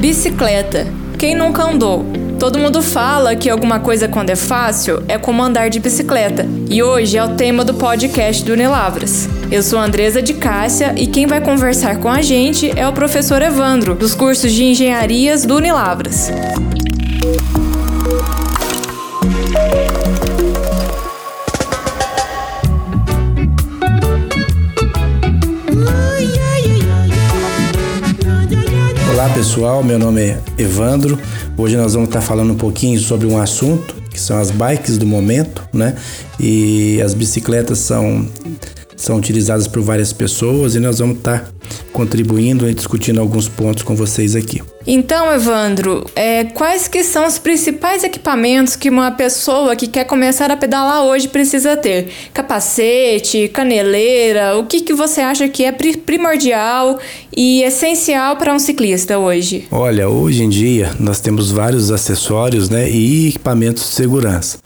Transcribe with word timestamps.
Bicicleta. 0.00 0.86
Quem 1.18 1.34
nunca 1.34 1.62
andou? 1.62 2.06
Todo 2.38 2.58
mundo 2.58 2.80
fala 2.80 3.36
que 3.36 3.50
alguma 3.50 3.78
coisa 3.78 4.08
quando 4.08 4.30
é 4.30 4.34
fácil 4.34 5.02
é 5.06 5.18
como 5.18 5.42
andar 5.42 5.68
de 5.68 5.78
bicicleta. 5.78 6.46
E 6.70 6.82
hoje 6.82 7.18
é 7.18 7.22
o 7.22 7.36
tema 7.36 7.66
do 7.66 7.74
podcast 7.74 8.42
do 8.42 8.54
Unilavras. 8.54 9.28
Eu 9.52 9.62
sou 9.62 9.78
Andresa 9.78 10.22
de 10.22 10.32
Cássia 10.32 10.94
e 10.96 11.06
quem 11.06 11.26
vai 11.26 11.42
conversar 11.42 11.98
com 11.98 12.08
a 12.08 12.22
gente 12.22 12.72
é 12.74 12.88
o 12.88 12.94
professor 12.94 13.42
Evandro, 13.42 13.94
dos 13.94 14.14
cursos 14.14 14.50
de 14.52 14.64
engenharias 14.64 15.44
do 15.44 15.56
Unilavras. 15.56 16.30
Pessoal, 29.40 29.82
meu 29.82 29.98
nome 29.98 30.20
é 30.20 30.38
Evandro. 30.58 31.18
Hoje 31.56 31.74
nós 31.74 31.94
vamos 31.94 32.10
estar 32.10 32.20
falando 32.20 32.52
um 32.52 32.56
pouquinho 32.56 33.00
sobre 33.00 33.26
um 33.26 33.38
assunto 33.38 33.94
que 34.10 34.20
são 34.20 34.38
as 34.38 34.50
bikes 34.50 34.98
do 34.98 35.06
momento, 35.06 35.66
né? 35.72 35.96
E 36.38 37.00
as 37.00 37.14
bicicletas 37.14 37.78
são 37.78 38.28
são 38.94 39.16
utilizadas 39.16 39.66
por 39.66 39.80
várias 39.80 40.12
pessoas 40.12 40.74
e 40.74 40.78
nós 40.78 40.98
vamos 40.98 41.16
estar 41.16 41.50
contribuindo 41.92 42.68
e 42.68 42.74
discutindo 42.74 43.20
alguns 43.20 43.48
pontos 43.48 43.82
com 43.82 43.94
vocês 43.94 44.34
aqui. 44.34 44.62
Então, 44.86 45.30
Evandro, 45.32 46.06
é, 46.16 46.44
quais 46.44 46.88
que 46.88 47.04
são 47.04 47.26
os 47.26 47.38
principais 47.38 48.02
equipamentos 48.02 48.76
que 48.76 48.88
uma 48.88 49.10
pessoa 49.10 49.76
que 49.76 49.86
quer 49.86 50.04
começar 50.04 50.50
a 50.50 50.56
pedalar 50.56 51.04
hoje 51.04 51.28
precisa 51.28 51.76
ter? 51.76 52.08
Capacete, 52.32 53.48
caneleira, 53.48 54.56
o 54.56 54.64
que, 54.64 54.80
que 54.80 54.94
você 54.94 55.20
acha 55.20 55.48
que 55.48 55.64
é 55.64 55.72
primordial 55.72 56.98
e 57.36 57.62
essencial 57.62 58.36
para 58.36 58.54
um 58.54 58.58
ciclista 58.58 59.18
hoje? 59.18 59.66
Olha, 59.70 60.08
hoje 60.08 60.44
em 60.44 60.48
dia 60.48 60.90
nós 60.98 61.20
temos 61.20 61.50
vários 61.50 61.90
acessórios 61.90 62.70
né, 62.70 62.90
e 62.90 63.28
equipamentos 63.28 63.82
de 63.82 63.94
segurança, 63.94 64.58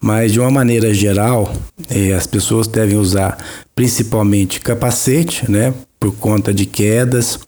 mas 0.00 0.32
de 0.32 0.40
uma 0.40 0.50
maneira 0.50 0.94
geral, 0.94 1.52
eh, 1.90 2.14
as 2.14 2.26
pessoas 2.26 2.66
devem 2.66 2.96
usar 2.96 3.36
principalmente 3.74 4.60
capacete, 4.60 5.48
né, 5.50 5.74
por 5.98 6.12
conta 6.14 6.52
de 6.52 6.66
quedas. 6.66 7.38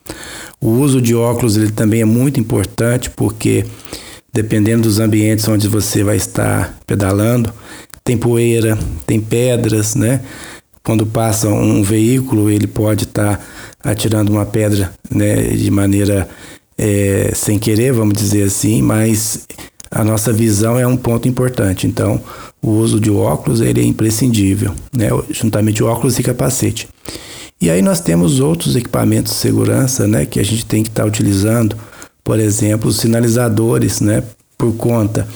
O 0.61 0.69
uso 0.69 1.01
de 1.01 1.15
óculos 1.15 1.57
ele 1.57 1.71
também 1.71 2.03
é 2.03 2.05
muito 2.05 2.39
importante 2.39 3.11
porque 3.11 3.65
dependendo 4.33 4.83
dos 4.83 5.01
ambientes 5.01 5.49
onde 5.49 5.69
você 5.69 6.05
vai 6.05 6.17
estar 6.17 6.79
pedalando, 6.87 7.53
tem 8.05 8.17
poeira, 8.17 8.79
tem 9.07 9.21
pedras, 9.21 9.95
né? 9.95 10.21
Quando 10.83 11.05
passa 11.05 11.49
um 11.49 11.83
veículo, 11.83 12.51
ele 12.51 12.67
pode 12.67 13.05
estar 13.05 13.45
atirando 13.83 14.33
uma 14.33 14.47
pedra, 14.47 14.93
né, 15.11 15.37
de 15.43 15.71
maneira 15.71 16.29
é, 16.77 17.33
sem 17.35 17.59
querer, 17.59 17.93
vamos 17.93 18.15
dizer 18.15 18.45
assim, 18.45 18.81
mas 18.81 19.47
a 19.91 20.03
nossa 20.05 20.33
visão 20.33 20.79
é 20.79 20.87
um 20.87 20.97
ponto 20.97 21.29
importante. 21.29 21.87
Então, 21.87 22.21
o 22.63 22.71
uso 22.71 23.01
de 23.01 23.11
óculos 23.11 23.61
ele 23.61 23.81
é 23.81 23.85
imprescindível, 23.85 24.75
né? 24.97 25.09
Juntamente 25.31 25.83
óculos 25.83 26.19
e 26.19 26.23
capacete. 26.23 26.89
E 27.61 27.69
aí 27.69 27.83
nós 27.83 28.01
temos 28.01 28.41
outros 28.41 28.75
equipamentos 28.75 29.33
de 29.33 29.39
segurança, 29.39 30.07
né, 30.09 30.25
que 30.25 30.41
a 30.41 30.45
gente 30.45 30.65
tem 30.65 30.83
que 30.83 30.89
estar 30.89 31.03
tá 31.03 31.09
utilizando, 31.09 31.77
por 32.25 32.41
exemplo, 32.41 32.89
os 32.89 32.97
sinalizadores, 32.97 34.01
né, 34.01 34.23
por 34.57 34.75
conta. 34.77 35.29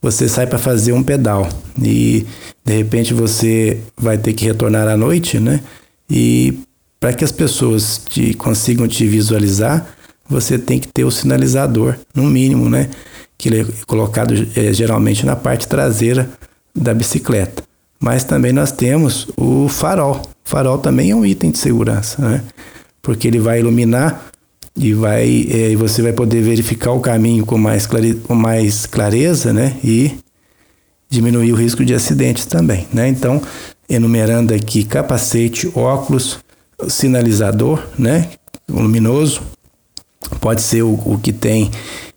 Você 0.00 0.28
sai 0.28 0.46
para 0.46 0.58
fazer 0.58 0.92
um 0.92 1.02
pedal 1.02 1.48
e 1.82 2.26
de 2.64 2.76
repente 2.76 3.12
você 3.12 3.80
vai 3.96 4.16
ter 4.16 4.32
que 4.32 4.44
retornar 4.44 4.88
à 4.88 4.96
noite, 4.96 5.40
né? 5.40 5.60
E 6.08 6.60
para 7.00 7.12
que 7.12 7.24
as 7.24 7.32
pessoas 7.32 8.00
te 8.08 8.32
consigam 8.34 8.86
te 8.86 9.06
visualizar, 9.06 9.86
você 10.28 10.58
tem 10.58 10.78
que 10.78 10.88
ter 10.88 11.04
o 11.04 11.10
sinalizador, 11.10 11.96
no 12.14 12.24
mínimo, 12.24 12.68
né? 12.68 12.90
Que 13.36 13.48
ele 13.48 13.60
é 13.62 13.66
colocado 13.86 14.34
é, 14.54 14.72
geralmente 14.72 15.26
na 15.26 15.34
parte 15.34 15.66
traseira 15.66 16.30
da 16.74 16.94
bicicleta. 16.94 17.65
Mas 17.98 18.24
também 18.24 18.52
nós 18.52 18.70
temos 18.70 19.28
o 19.36 19.68
farol, 19.68 20.22
farol 20.44 20.78
também 20.78 21.10
é 21.10 21.16
um 21.16 21.24
item 21.24 21.50
de 21.50 21.58
segurança, 21.58 22.20
né? 22.20 22.42
Porque 23.02 23.26
ele 23.26 23.40
vai 23.40 23.60
iluminar 23.60 24.30
e 24.76 24.92
vai 24.92 25.48
é, 25.50 25.76
você 25.76 26.02
vai 26.02 26.12
poder 26.12 26.42
verificar 26.42 26.92
o 26.92 27.00
caminho 27.00 27.46
com 27.46 27.56
mais, 27.56 27.86
clare, 27.86 28.14
com 28.14 28.34
mais 28.34 28.84
clareza, 28.84 29.52
né? 29.52 29.76
E 29.82 30.12
diminuir 31.08 31.52
o 31.52 31.56
risco 31.56 31.84
de 31.84 31.94
acidentes 31.94 32.44
também, 32.46 32.86
né? 32.92 33.08
Então, 33.08 33.40
enumerando 33.88 34.52
aqui 34.52 34.84
capacete, 34.84 35.70
óculos, 35.74 36.38
sinalizador, 36.88 37.82
né? 37.98 38.28
Luminoso, 38.68 39.42
pode 40.40 40.60
ser 40.60 40.82
o, 40.82 40.94
o 41.06 41.18
que 41.22 41.32
tem, 41.32 41.70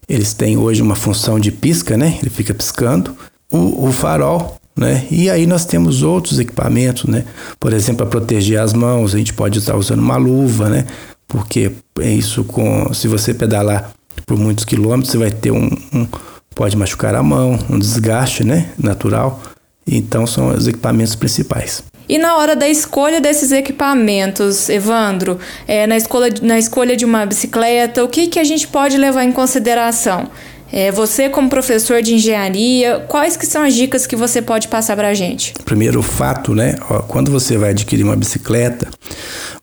eles 0.07 0.33
têm 0.33 0.57
hoje 0.57 0.81
uma 0.81 0.95
função 0.95 1.39
de 1.39 1.51
pisca, 1.51 1.95
né? 1.95 2.17
Ele 2.21 2.29
fica 2.29 2.53
piscando. 2.53 3.15
O, 3.51 3.87
o 3.87 3.91
farol, 3.91 4.58
né? 4.79 5.05
E 5.11 5.29
aí 5.29 5.45
nós 5.45 5.65
temos 5.65 6.01
outros 6.01 6.39
equipamentos, 6.39 7.03
né? 7.03 7.25
Por 7.59 7.73
exemplo, 7.73 7.97
para 7.97 8.19
proteger 8.19 8.59
as 8.59 8.73
mãos, 8.73 9.13
a 9.13 9.17
gente 9.17 9.33
pode 9.33 9.59
estar 9.59 9.75
usando 9.75 9.99
uma 9.99 10.17
luva, 10.17 10.69
né? 10.69 10.85
Porque 11.27 11.71
é 11.99 12.09
isso 12.09 12.43
com 12.43 12.93
se 12.93 13.07
você 13.07 13.33
pedalar 13.33 13.91
por 14.25 14.37
muitos 14.37 14.65
quilômetros, 14.65 15.11
você 15.11 15.17
vai 15.17 15.31
ter 15.31 15.51
um, 15.51 15.69
um 15.93 16.07
pode 16.55 16.75
machucar 16.77 17.13
a 17.13 17.21
mão, 17.21 17.59
um 17.69 17.77
desgaste, 17.77 18.43
né? 18.43 18.69
Natural. 18.77 19.41
Então 19.85 20.25
são 20.25 20.49
os 20.49 20.67
equipamentos 20.67 21.15
principais. 21.15 21.83
E 22.07 22.17
na 22.17 22.37
hora 22.37 22.55
da 22.55 22.67
escolha 22.67 23.21
desses 23.21 23.51
equipamentos, 23.51 24.67
Evandro, 24.67 25.39
é, 25.67 25.85
na, 25.85 25.95
escolha, 25.95 26.33
na 26.41 26.57
escolha 26.57 26.97
de 26.97 27.05
uma 27.05 27.23
bicicleta, 27.25 28.03
o 28.03 28.07
que, 28.07 28.27
que 28.27 28.39
a 28.39 28.43
gente 28.43 28.67
pode 28.67 28.97
levar 28.97 29.23
em 29.23 29.31
consideração? 29.31 30.27
É, 30.71 30.91
você, 30.91 31.29
como 31.29 31.49
professor 31.49 32.01
de 32.01 32.13
engenharia, 32.13 33.03
quais 33.07 33.35
que 33.35 33.45
são 33.45 33.63
as 33.63 33.73
dicas 33.73 34.05
que 34.05 34.15
você 34.15 34.41
pode 34.41 34.67
passar 34.67 34.95
para 34.95 35.09
a 35.09 35.13
gente? 35.13 35.53
Primeiro, 35.65 36.01
fato, 36.01 36.53
né? 36.53 36.75
Quando 37.07 37.31
você 37.31 37.57
vai 37.57 37.71
adquirir 37.71 38.03
uma 38.03 38.15
bicicleta, 38.15 38.87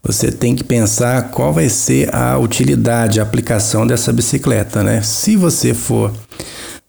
você 0.03 0.33
tem 0.33 0.55
que 0.55 0.65
pensar 0.65 1.31
qual 1.31 1.53
vai 1.53 1.69
ser 1.69 2.13
a 2.15 2.39
utilidade, 2.39 3.21
a 3.21 3.23
aplicação 3.23 3.87
dessa 3.87 4.13
bicicleta, 4.13 4.83
né? 4.83 5.03
Se 5.03 5.37
você 5.37 5.73
for 5.75 6.13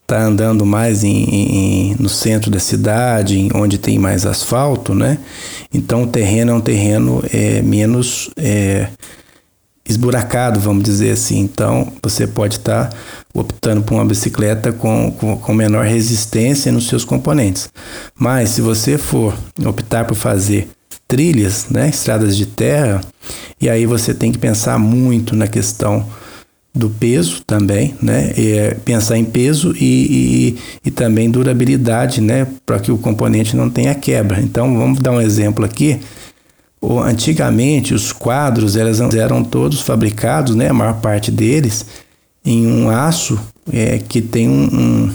tá 0.08 0.22
andando 0.22 0.66
mais 0.66 1.04
em, 1.04 1.24
em, 1.26 1.96
no 2.00 2.08
centro 2.08 2.50
da 2.50 2.60
cidade, 2.60 3.50
onde 3.54 3.78
tem 3.78 4.00
mais 4.00 4.26
asfalto, 4.26 4.96
né? 4.96 5.18
Então 5.74 6.04
o 6.04 6.08
terreno 6.08 6.52
é 6.52 6.56
um 6.56 6.62
terreno 6.62 7.22
é, 7.34 7.62
menos 7.62 8.30
é, 8.38 8.88
esburacado, 9.88 10.60
vamos 10.60 10.84
dizer 10.84 11.12
assim. 11.12 11.40
Então, 11.40 11.92
você 12.02 12.28
pode 12.28 12.58
estar 12.58 12.90
tá 12.90 12.98
optando 13.34 13.82
por 13.82 13.96
uma 13.96 14.06
bicicleta 14.06 14.72
com, 14.72 15.12
com, 15.12 15.38
com, 15.38 15.54
menor 15.54 15.86
resistência 15.86 16.72
nos 16.72 16.88
seus 16.88 17.06
componentes. 17.06 17.70
Mas, 18.18 18.50
se 18.50 18.62
você 18.62 18.98
for 18.98 19.34
optar 19.66 20.06
por 20.06 20.16
fazer 20.16 20.70
trilhas, 21.08 21.68
né, 21.70 21.90
estradas 21.90 22.36
de 22.36 22.46
terra, 22.46 23.02
e 23.62 23.70
aí 23.70 23.86
você 23.86 24.14
tem 24.14 24.32
que 24.32 24.38
pensar 24.38 24.78
muito 24.78 25.36
na 25.36 25.48
questão 25.48 26.06
do 26.76 26.90
peso 26.90 27.42
também, 27.46 27.96
né? 28.02 28.34
É 28.38 28.76
pensar 28.86 29.18
em 29.18 29.26
peso 29.26 29.74
e, 29.76 30.56
e, 30.84 30.88
e 30.90 30.92
também 30.92 31.30
durabilidade, 31.30 32.22
né? 32.22 32.46
Para 32.66 32.80
que 32.80 32.92
o 32.92 32.98
componente 32.98 33.56
não 33.56 33.68
tenha 33.68 33.96
quebra. 33.96 34.40
Então, 34.40 34.78
vamos 34.78 35.00
dar 35.00 35.12
um 35.12 35.20
exemplo 35.20 35.66
aqui 35.66 36.00
antigamente 37.00 37.94
os 37.94 38.12
quadros 38.12 38.76
elas 38.76 39.00
eram 39.14 39.44
todos 39.44 39.82
fabricados, 39.82 40.56
né, 40.56 40.70
a 40.70 40.74
maior 40.74 40.96
parte 41.02 41.32
deles, 41.32 41.86
em 42.46 42.66
um 42.66 42.90
aço 42.90 43.40
é, 43.72 43.98
que 43.98 44.22
tem 44.22 44.48
um, 44.48 44.64
um, 44.72 45.12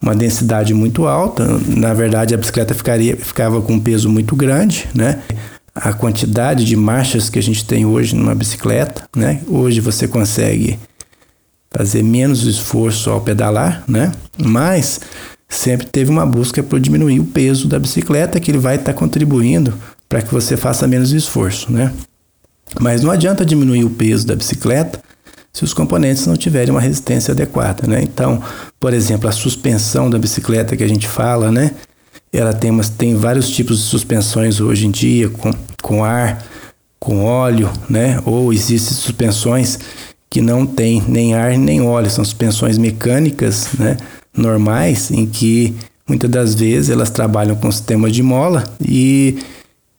uma 0.00 0.14
densidade 0.14 0.72
muito 0.72 1.06
alta. 1.06 1.46
Na 1.68 1.92
verdade, 1.92 2.34
a 2.34 2.38
bicicleta 2.38 2.74
ficaria, 2.74 3.16
ficava 3.16 3.60
com 3.60 3.74
um 3.74 3.80
peso 3.80 4.08
muito 4.08 4.34
grande, 4.34 4.88
né? 4.94 5.20
A 5.74 5.92
quantidade 5.92 6.64
de 6.64 6.74
marchas 6.74 7.28
que 7.28 7.38
a 7.38 7.42
gente 7.42 7.64
tem 7.66 7.84
hoje 7.84 8.14
numa 8.14 8.34
bicicleta, 8.34 9.06
né? 9.14 9.42
Hoje 9.46 9.80
você 9.80 10.08
consegue 10.08 10.78
fazer 11.70 12.02
menos 12.02 12.44
esforço 12.44 13.10
ao 13.10 13.20
pedalar, 13.20 13.84
né? 13.86 14.12
Mas 14.38 15.00
sempre 15.46 15.86
teve 15.86 16.10
uma 16.10 16.24
busca 16.24 16.62
por 16.62 16.80
diminuir 16.80 17.20
o 17.20 17.24
peso 17.24 17.68
da 17.68 17.78
bicicleta, 17.78 18.40
que 18.40 18.50
ele 18.50 18.58
vai 18.58 18.76
estar 18.76 18.94
tá 18.94 18.98
contribuindo 18.98 19.74
para 20.08 20.22
que 20.22 20.32
você 20.32 20.56
faça 20.56 20.86
menos 20.86 21.12
esforço, 21.12 21.72
né? 21.72 21.92
Mas 22.80 23.02
não 23.02 23.10
adianta 23.10 23.44
diminuir 23.44 23.84
o 23.84 23.90
peso 23.90 24.26
da 24.26 24.34
bicicleta 24.34 25.00
se 25.52 25.64
os 25.64 25.72
componentes 25.72 26.26
não 26.26 26.36
tiverem 26.36 26.70
uma 26.70 26.80
resistência 26.80 27.32
adequada, 27.32 27.86
né? 27.86 28.02
Então, 28.02 28.42
por 28.78 28.92
exemplo, 28.92 29.28
a 29.28 29.32
suspensão 29.32 30.10
da 30.10 30.18
bicicleta 30.18 30.76
que 30.76 30.84
a 30.84 30.88
gente 30.88 31.08
fala, 31.08 31.50
né? 31.50 31.70
Ela 32.30 32.52
tem, 32.52 32.70
umas, 32.70 32.90
tem 32.90 33.14
vários 33.14 33.48
tipos 33.48 33.78
de 33.78 33.84
suspensões 33.84 34.60
hoje 34.60 34.86
em 34.86 34.90
dia, 34.90 35.30
com, 35.30 35.50
com 35.82 36.04
ar, 36.04 36.44
com 37.00 37.24
óleo, 37.24 37.70
né? 37.88 38.20
Ou 38.26 38.52
existem 38.52 38.94
suspensões 38.94 39.78
que 40.28 40.42
não 40.42 40.66
tem 40.66 41.02
nem 41.08 41.34
ar 41.34 41.56
nem 41.56 41.80
óleo, 41.80 42.10
são 42.10 42.24
suspensões 42.24 42.76
mecânicas, 42.76 43.68
né? 43.78 43.96
Normais, 44.36 45.10
em 45.10 45.24
que 45.24 45.74
muitas 46.06 46.28
das 46.28 46.54
vezes 46.54 46.90
elas 46.90 47.08
trabalham 47.08 47.56
com 47.56 47.72
sistema 47.72 48.10
de 48.10 48.22
mola 48.22 48.62
e 48.78 49.38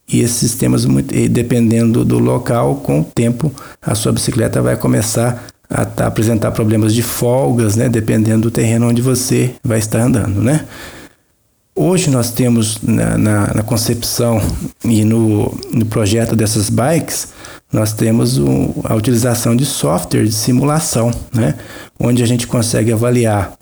e 0.09 0.21
esses 0.21 0.38
sistemas, 0.38 0.86
dependendo 1.30 2.06
do 2.06 2.18
local, 2.18 2.75
com 2.75 3.01
o 3.01 3.04
tempo, 3.04 3.51
a 3.81 3.94
sua 3.94 4.13
bicicleta 4.13 4.62
vai 4.62 4.77
começar 4.77 5.48
a, 5.69 5.81
a 5.81 6.07
apresentar 6.07 6.51
problemas 6.51 6.94
de 6.94 7.01
folgas, 7.01 7.75
né, 7.75 7.89
dependendo 7.89 8.44
do 8.44 8.51
terreno 8.51 8.88
onde 8.88 9.01
você 9.01 9.54
vai 9.63 9.80
estar 9.80 10.00
andando, 10.00 10.42
né? 10.42 10.65
Hoje 11.75 12.09
nós 12.09 12.31
temos 12.31 12.81
na, 12.81 13.18
na, 13.19 13.54
na 13.54 13.63
concepção 13.63 14.42
e 14.83 15.04
no, 15.04 15.56
no, 15.71 15.86
projeto 15.86 16.36
dessas 16.36 16.71
bikes, 16.71 17.27
nós 17.71 17.94
temos 17.94 18.39
a 18.83 18.95
utilização 18.95 19.56
de 19.56 19.63
software 19.63 20.24
de 20.24 20.31
simulação, 20.31 21.12
né? 21.31 21.53
onde 22.00 22.24
a 22.24 22.25
gente 22.25 22.48
consegue 22.48 22.92
avaliar. 22.92 23.56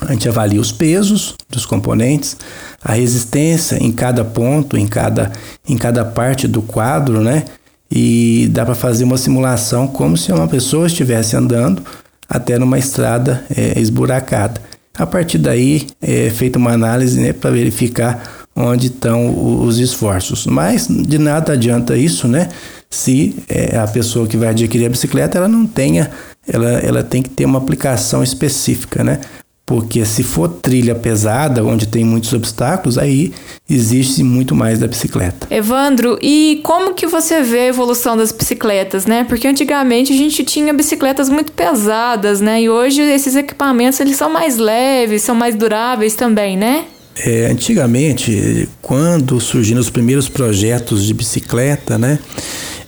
A 0.00 0.12
gente 0.12 0.28
avalia 0.28 0.60
os 0.60 0.72
pesos 0.72 1.34
dos 1.48 1.64
componentes, 1.64 2.36
a 2.82 2.92
resistência 2.92 3.82
em 3.82 3.90
cada 3.90 4.24
ponto, 4.24 4.76
em 4.76 4.86
cada, 4.86 5.32
em 5.68 5.76
cada 5.76 6.04
parte 6.04 6.46
do 6.46 6.62
quadro, 6.62 7.20
né? 7.20 7.44
E 7.90 8.48
dá 8.50 8.64
para 8.64 8.74
fazer 8.74 9.04
uma 9.04 9.16
simulação 9.16 9.86
como 9.86 10.16
se 10.16 10.32
uma 10.32 10.48
pessoa 10.48 10.86
estivesse 10.86 11.36
andando 11.36 11.82
até 12.28 12.58
numa 12.58 12.78
estrada 12.78 13.44
é, 13.56 13.78
esburacada. 13.80 14.60
A 14.98 15.06
partir 15.06 15.38
daí 15.38 15.86
é 16.00 16.30
feita 16.30 16.58
uma 16.58 16.72
análise 16.72 17.20
né, 17.20 17.32
para 17.32 17.50
verificar 17.50 18.46
onde 18.56 18.86
estão 18.86 19.62
os 19.64 19.78
esforços. 19.78 20.46
Mas 20.46 20.88
de 20.88 21.18
nada 21.18 21.52
adianta 21.52 21.96
isso, 21.96 22.26
né? 22.26 22.48
Se 22.88 23.36
é, 23.48 23.76
a 23.76 23.86
pessoa 23.86 24.26
que 24.26 24.36
vai 24.36 24.48
adquirir 24.48 24.86
a 24.86 24.88
bicicleta 24.88 25.36
ela 25.36 25.48
não 25.48 25.66
tenha, 25.66 26.10
ela, 26.48 26.70
ela 26.70 27.02
tem 27.02 27.22
que 27.22 27.28
ter 27.28 27.44
uma 27.44 27.58
aplicação 27.58 28.22
específica, 28.22 29.04
né? 29.04 29.20
Porque 29.66 30.04
se 30.04 30.22
for 30.22 30.48
trilha 30.48 30.94
pesada, 30.94 31.64
onde 31.64 31.88
tem 31.88 32.04
muitos 32.04 32.32
obstáculos, 32.32 32.96
aí 32.96 33.32
existe 33.68 34.22
muito 34.22 34.54
mais 34.54 34.78
da 34.78 34.86
bicicleta. 34.86 35.48
Evandro, 35.50 36.16
e 36.22 36.60
como 36.62 36.94
que 36.94 37.04
você 37.04 37.42
vê 37.42 37.58
a 37.58 37.66
evolução 37.66 38.16
das 38.16 38.30
bicicletas, 38.30 39.06
né? 39.06 39.24
Porque 39.28 39.48
antigamente 39.48 40.12
a 40.12 40.16
gente 40.16 40.44
tinha 40.44 40.72
bicicletas 40.72 41.28
muito 41.28 41.50
pesadas, 41.50 42.40
né? 42.40 42.62
E 42.62 42.68
hoje 42.68 43.02
esses 43.02 43.34
equipamentos 43.34 43.98
eles 43.98 44.16
são 44.16 44.30
mais 44.30 44.56
leves, 44.56 45.22
são 45.22 45.34
mais 45.34 45.56
duráveis 45.56 46.14
também, 46.14 46.56
né? 46.56 46.84
É, 47.18 47.46
antigamente, 47.46 48.68
quando 48.80 49.40
surgiram 49.40 49.80
os 49.80 49.90
primeiros 49.90 50.28
projetos 50.28 51.04
de 51.04 51.12
bicicleta, 51.12 51.98
né? 51.98 52.20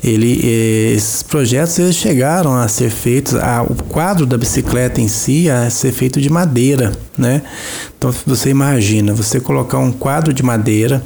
Ele, 0.03 0.41
eh, 0.45 0.93
esses 0.95 1.23
projetos 1.23 1.79
eles 1.79 1.97
chegaram 1.97 2.55
a 2.55 2.69
ser 2.69 2.91
feitos, 2.91 3.35
a, 3.35 3.62
o 3.62 3.75
quadro 3.85 4.25
da 4.27 4.39
bicicleta 4.39 5.00
em 5.00 5.09
si 5.09 5.50
a 5.50 5.69
ser 5.71 5.93
feito 5.93 6.21
de 6.21 6.31
madeira, 6.31 6.93
né? 7.17 7.43
Então 7.97 8.15
você 8.27 8.50
imagina, 8.50 9.12
você 9.12 9.41
colocar 9.41 9.79
um 9.79 9.91
quadro 9.91 10.33
de 10.33 10.43
madeira 10.43 11.03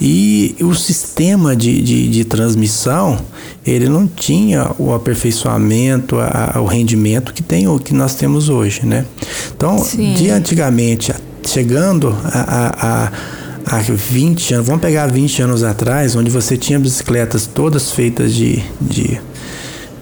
e 0.00 0.54
o 0.60 0.74
sistema 0.74 1.56
de, 1.56 1.80
de, 1.80 2.08
de 2.08 2.24
transmissão 2.24 3.18
ele 3.66 3.88
não 3.88 4.06
tinha 4.06 4.70
o 4.78 4.92
aperfeiçoamento, 4.92 6.16
a, 6.20 6.60
o 6.60 6.66
rendimento 6.66 7.32
que 7.32 7.42
tem 7.42 7.66
o 7.66 7.78
que 7.78 7.94
nós 7.94 8.14
temos 8.14 8.48
hoje, 8.48 8.84
né? 8.84 9.06
Então, 9.56 9.78
Sim. 9.78 10.14
de 10.14 10.30
antigamente, 10.30 11.12
chegando 11.46 12.14
a, 12.24 12.40
a, 12.40 13.06
a 13.06 13.12
há 13.66 13.78
20 13.78 14.54
anos, 14.54 14.66
vamos 14.66 14.82
pegar 14.82 15.06
20 15.06 15.42
anos 15.42 15.62
atrás, 15.62 16.14
onde 16.14 16.30
você 16.30 16.56
tinha 16.56 16.78
bicicletas 16.78 17.46
todas 17.46 17.90
feitas 17.90 18.32
de, 18.32 18.62
de 18.80 19.20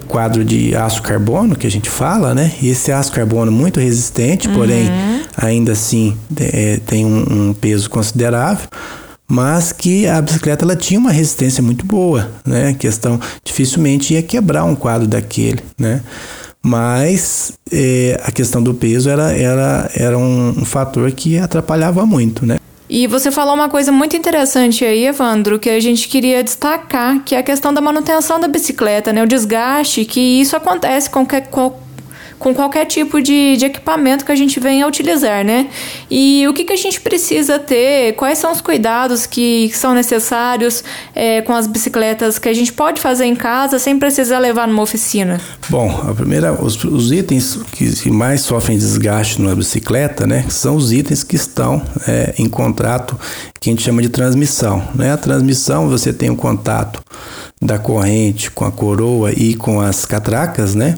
quadro 0.09 0.44
de 0.44 0.75
aço 0.75 1.03
carbono, 1.03 1.56
que 1.56 1.67
a 1.67 1.70
gente 1.70 1.88
fala, 1.88 2.35
né? 2.35 2.53
E 2.61 2.69
esse 2.69 2.93
aço 2.93 3.12
carbono 3.12 3.50
muito 3.50 3.81
resistente, 3.81 4.49
uhum. 4.49 4.55
porém 4.55 4.91
ainda 5.37 5.73
assim 5.73 6.17
é, 6.38 6.79
tem 6.85 7.06
um, 7.06 7.49
um, 7.49 7.55
peso 7.55 7.88
considerável, 7.88 8.69
mas 9.26 9.73
que 9.73 10.06
a 10.06 10.20
bicicleta 10.20 10.64
ela 10.64 10.76
tinha 10.76 11.00
uma 11.00 11.11
resistência 11.11 11.62
muito 11.62 11.87
boa, 11.87 12.31
né? 12.47 12.75
Questão 12.75 13.19
dificilmente 13.43 14.12
ia 14.14 14.23
quebrar 14.23 14.64
um 14.64 14.75
quadro 14.75 15.06
daquele, 15.06 15.61
né? 15.79 16.03
Mas 16.62 17.55
é, 17.73 18.20
a 18.23 18.31
questão 18.31 18.62
do 18.62 18.73
peso 18.73 19.09
era, 19.09 19.32
era, 19.32 19.91
era 19.94 20.19
um, 20.19 20.50
um 20.50 20.64
fator 20.64 21.11
que 21.11 21.38
atrapalhava 21.38 22.06
muito, 22.06 22.47
né? 22.47 22.59
E 22.94 23.06
você 23.06 23.31
falou 23.31 23.55
uma 23.55 23.71
coisa 23.71 23.91
muito 23.91 24.15
interessante 24.15 24.85
aí, 24.85 25.06
Evandro, 25.06 25.59
que 25.59 25.71
a 25.71 25.81
gente 25.81 26.06
queria 26.09 26.44
destacar, 26.44 27.25
que 27.25 27.35
é 27.35 27.39
a 27.39 27.43
questão 27.43 27.73
da 27.73 27.81
manutenção 27.81 28.39
da 28.39 28.47
bicicleta, 28.47 29.15
né? 29.15 29.23
O 29.23 29.27
desgaste, 29.27 30.05
que 30.05 30.21
isso 30.21 30.55
acontece 30.55 31.09
com, 31.09 31.25
que, 31.25 31.41
com 32.43 32.53
qualquer 32.53 32.87
tipo 32.87 33.23
de, 33.23 33.56
de 33.56 33.67
equipamento 33.67 34.25
que 34.25 34.33
a 34.33 34.35
gente 34.35 34.59
venha 34.59 34.85
utilizar, 34.87 35.44
né? 35.44 35.69
E 36.11 36.44
o 36.49 36.53
que, 36.53 36.65
que 36.65 36.73
a 36.73 36.77
gente 36.77 37.00
precisa 37.00 37.56
ter, 37.56 38.15
quais 38.15 38.37
são 38.37 38.50
os 38.50 38.61
cuidados 38.61 39.27
que, 39.27 39.69
que 39.69 39.79
são 39.79 39.94
necessários 39.94 40.83
é, 41.15 41.41
com 41.43 41.55
as 41.55 41.69
bicicletas 41.69 42.41
que 42.41 42.49
a 42.49 42.53
gente 42.53 42.73
pode 42.73 43.00
fazer 43.00 43.27
em 43.27 43.37
casa 43.37 43.79
sem 43.79 43.97
precisar 43.97 44.41
levar 44.41 44.67
numa 44.67 44.83
oficina? 44.83 45.41
Bom, 45.69 45.89
a 46.09 46.12
primeira, 46.12 46.53
os, 46.53 46.83
os 46.83 47.12
itens 47.12 47.61
que 47.71 48.11
mais 48.11 48.41
sofrem 48.41 48.77
desgaste 48.77 49.41
numa 49.41 49.55
bicicleta, 49.55 50.27
né, 50.27 50.45
são 50.49 50.75
os 50.75 50.93
itens 50.93 51.23
que 51.23 51.37
estão 51.37 51.81
é, 52.09 52.35
em 52.38 52.49
contato, 52.49 53.17
que 53.61 53.71
a 53.71 53.73
gente 53.73 53.85
chama 53.85 54.03
de 54.03 54.09
transmissão, 54.09 54.83
né? 54.97 55.12
A 55.12 55.17
transmissão 55.17 55.88
você 55.88 56.12
tem 56.12 56.29
o 56.29 56.37
contato 56.37 57.00
da 57.61 57.79
corrente 57.79 58.50
com 58.50 58.65
a 58.65 58.73
coroa 58.73 59.31
e 59.31 59.55
com 59.55 59.81
as 59.81 60.05
catracas, 60.05 60.75
né? 60.75 60.97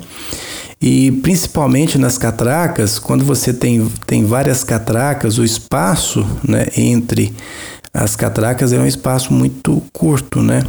E 0.86 1.10
principalmente 1.10 1.96
nas 1.96 2.18
catracas, 2.18 2.98
quando 2.98 3.24
você 3.24 3.54
tem, 3.54 3.90
tem 4.06 4.26
várias 4.26 4.62
catracas, 4.62 5.38
o 5.38 5.42
espaço 5.42 6.26
né, 6.46 6.66
entre 6.76 7.34
as 7.94 8.14
catracas 8.14 8.70
é 8.70 8.78
um 8.78 8.86
espaço 8.86 9.32
muito 9.32 9.82
curto, 9.94 10.42
né? 10.42 10.62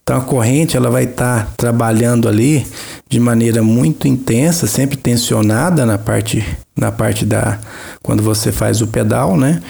Então 0.00 0.16
a 0.16 0.20
corrente 0.20 0.76
ela 0.76 0.88
vai 0.88 1.04
estar 1.04 1.44
tá 1.44 1.52
trabalhando 1.56 2.28
ali 2.28 2.64
de 3.08 3.18
maneira 3.18 3.60
muito 3.60 4.06
intensa, 4.06 4.68
sempre 4.68 4.96
tensionada 4.96 5.84
na 5.84 5.98
parte 5.98 6.46
na 6.76 6.92
parte 6.92 7.26
da 7.26 7.58
quando 8.00 8.22
você 8.22 8.52
faz 8.52 8.80
o 8.80 8.86
pedal, 8.86 9.36
né? 9.36 9.60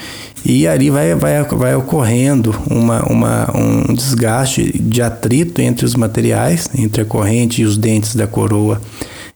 E 0.44 0.68
ali 0.68 0.90
vai, 0.90 1.14
vai, 1.14 1.42
vai 1.44 1.74
ocorrendo 1.74 2.54
uma, 2.68 3.02
uma, 3.10 3.56
um 3.56 3.94
desgaste 3.94 4.70
de 4.78 5.00
atrito 5.00 5.62
entre 5.62 5.86
os 5.86 5.94
materiais, 5.94 6.68
entre 6.76 7.00
a 7.00 7.06
corrente 7.06 7.62
e 7.62 7.64
os 7.64 7.78
dentes 7.78 8.14
da 8.14 8.26
coroa 8.26 8.78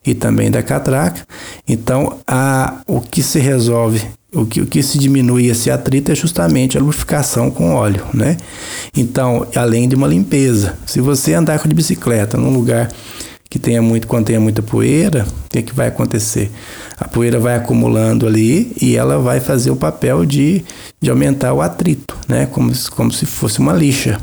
e 0.04 0.14
também 0.14 0.50
da 0.50 0.62
catraca. 0.62 1.22
Então, 1.66 2.19
a, 2.26 2.81
o 2.87 3.00
que 3.00 3.22
se 3.22 3.38
resolve, 3.38 4.02
o 4.34 4.46
que, 4.46 4.60
o 4.60 4.66
que 4.66 4.82
se 4.82 4.99
diminui 4.99 5.46
esse 5.46 5.70
atrito 5.70 6.10
é 6.10 6.14
justamente 6.14 6.76
a 6.76 6.81
lubrificação 6.81 7.50
com 7.50 7.75
óleo, 7.75 8.04
né? 8.12 8.37
Então, 8.96 9.46
além 9.54 9.88
de 9.88 9.94
uma 9.94 10.08
limpeza. 10.08 10.75
Se 10.87 11.00
você 11.00 11.34
andar 11.34 11.58
de 11.66 11.75
bicicleta 11.75 12.37
num 12.37 12.50
lugar 12.50 12.90
que 13.49 13.58
tenha 13.58 13.82
muito, 13.82 14.06
contenha 14.06 14.40
muita 14.40 14.62
poeira, 14.62 15.26
o 15.46 15.50
que, 15.50 15.58
é 15.58 15.62
que 15.62 15.75
vai 15.75 15.88
acontecer? 15.88 16.50
A 16.98 17.06
poeira 17.06 17.38
vai 17.38 17.55
acumulando 17.55 18.27
ali 18.27 18.72
e 18.81 18.96
ela 18.96 19.19
vai 19.19 19.41
fazer 19.41 19.70
o 19.70 19.77
papel 19.77 20.24
de, 20.24 20.65
de 21.00 21.10
aumentar 21.10 21.53
o 21.53 21.60
atrito, 21.60 22.17
né? 22.27 22.46
Como, 22.46 22.72
como 22.91 23.12
se 23.12 23.27
fosse 23.27 23.58
uma 23.58 23.74
lixa. 23.74 24.19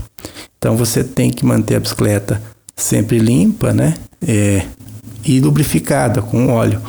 Então 0.57 0.75
você 0.75 1.03
tem 1.03 1.29
que 1.29 1.45
manter 1.45 1.75
a 1.75 1.79
bicicleta 1.79 2.41
sempre 2.75 3.19
limpa, 3.19 3.71
né? 3.73 3.93
É, 4.27 4.63
e 5.25 5.39
lubrificada 5.39 6.21
com 6.21 6.49
óleo. 6.49 6.81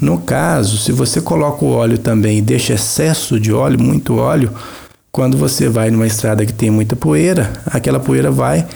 No 0.00 0.18
caso, 0.18 0.78
se 0.78 0.92
você 0.92 1.20
coloca 1.20 1.64
o 1.64 1.72
óleo 1.72 1.98
também 1.98 2.38
e 2.38 2.42
deixa 2.42 2.74
excesso 2.74 3.38
de 3.38 3.52
óleo, 3.52 3.78
muito 3.78 4.16
óleo, 4.16 4.50
quando 5.12 5.36
você 5.36 5.68
vai 5.68 5.90
numa 5.90 6.06
estrada 6.06 6.46
que 6.46 6.52
tem 6.52 6.70
muita 6.70 6.96
poeira, 6.96 7.52
aquela 7.66 8.00
poeira 8.00 8.30
vai 8.30 8.66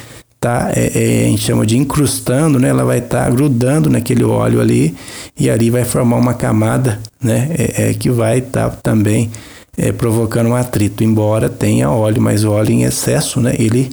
tá, 0.44 0.70
é, 0.76 1.22
é, 1.22 1.24
a 1.24 1.28
gente 1.30 1.42
chama 1.42 1.64
de 1.64 1.78
incrustando, 1.78 2.58
né? 2.58 2.68
Ela 2.68 2.84
vai 2.84 2.98
estar 2.98 3.24
tá 3.24 3.30
grudando 3.30 3.88
naquele 3.88 4.22
óleo 4.22 4.60
ali 4.60 4.94
e 5.40 5.48
ali 5.48 5.70
vai 5.70 5.84
formar 5.84 6.16
uma 6.16 6.34
camada, 6.34 7.00
né? 7.22 7.48
É, 7.56 7.88
é 7.88 7.94
que 7.94 8.10
vai 8.10 8.40
estar 8.40 8.68
tá 8.68 8.76
também 8.82 9.30
é, 9.74 9.90
provocando 9.90 10.50
um 10.50 10.54
atrito, 10.54 11.02
embora 11.02 11.48
tenha 11.48 11.90
óleo, 11.90 12.20
mas 12.20 12.44
o 12.44 12.50
óleo 12.50 12.72
em 12.72 12.82
excesso, 12.82 13.40
né? 13.40 13.54
Ele, 13.58 13.90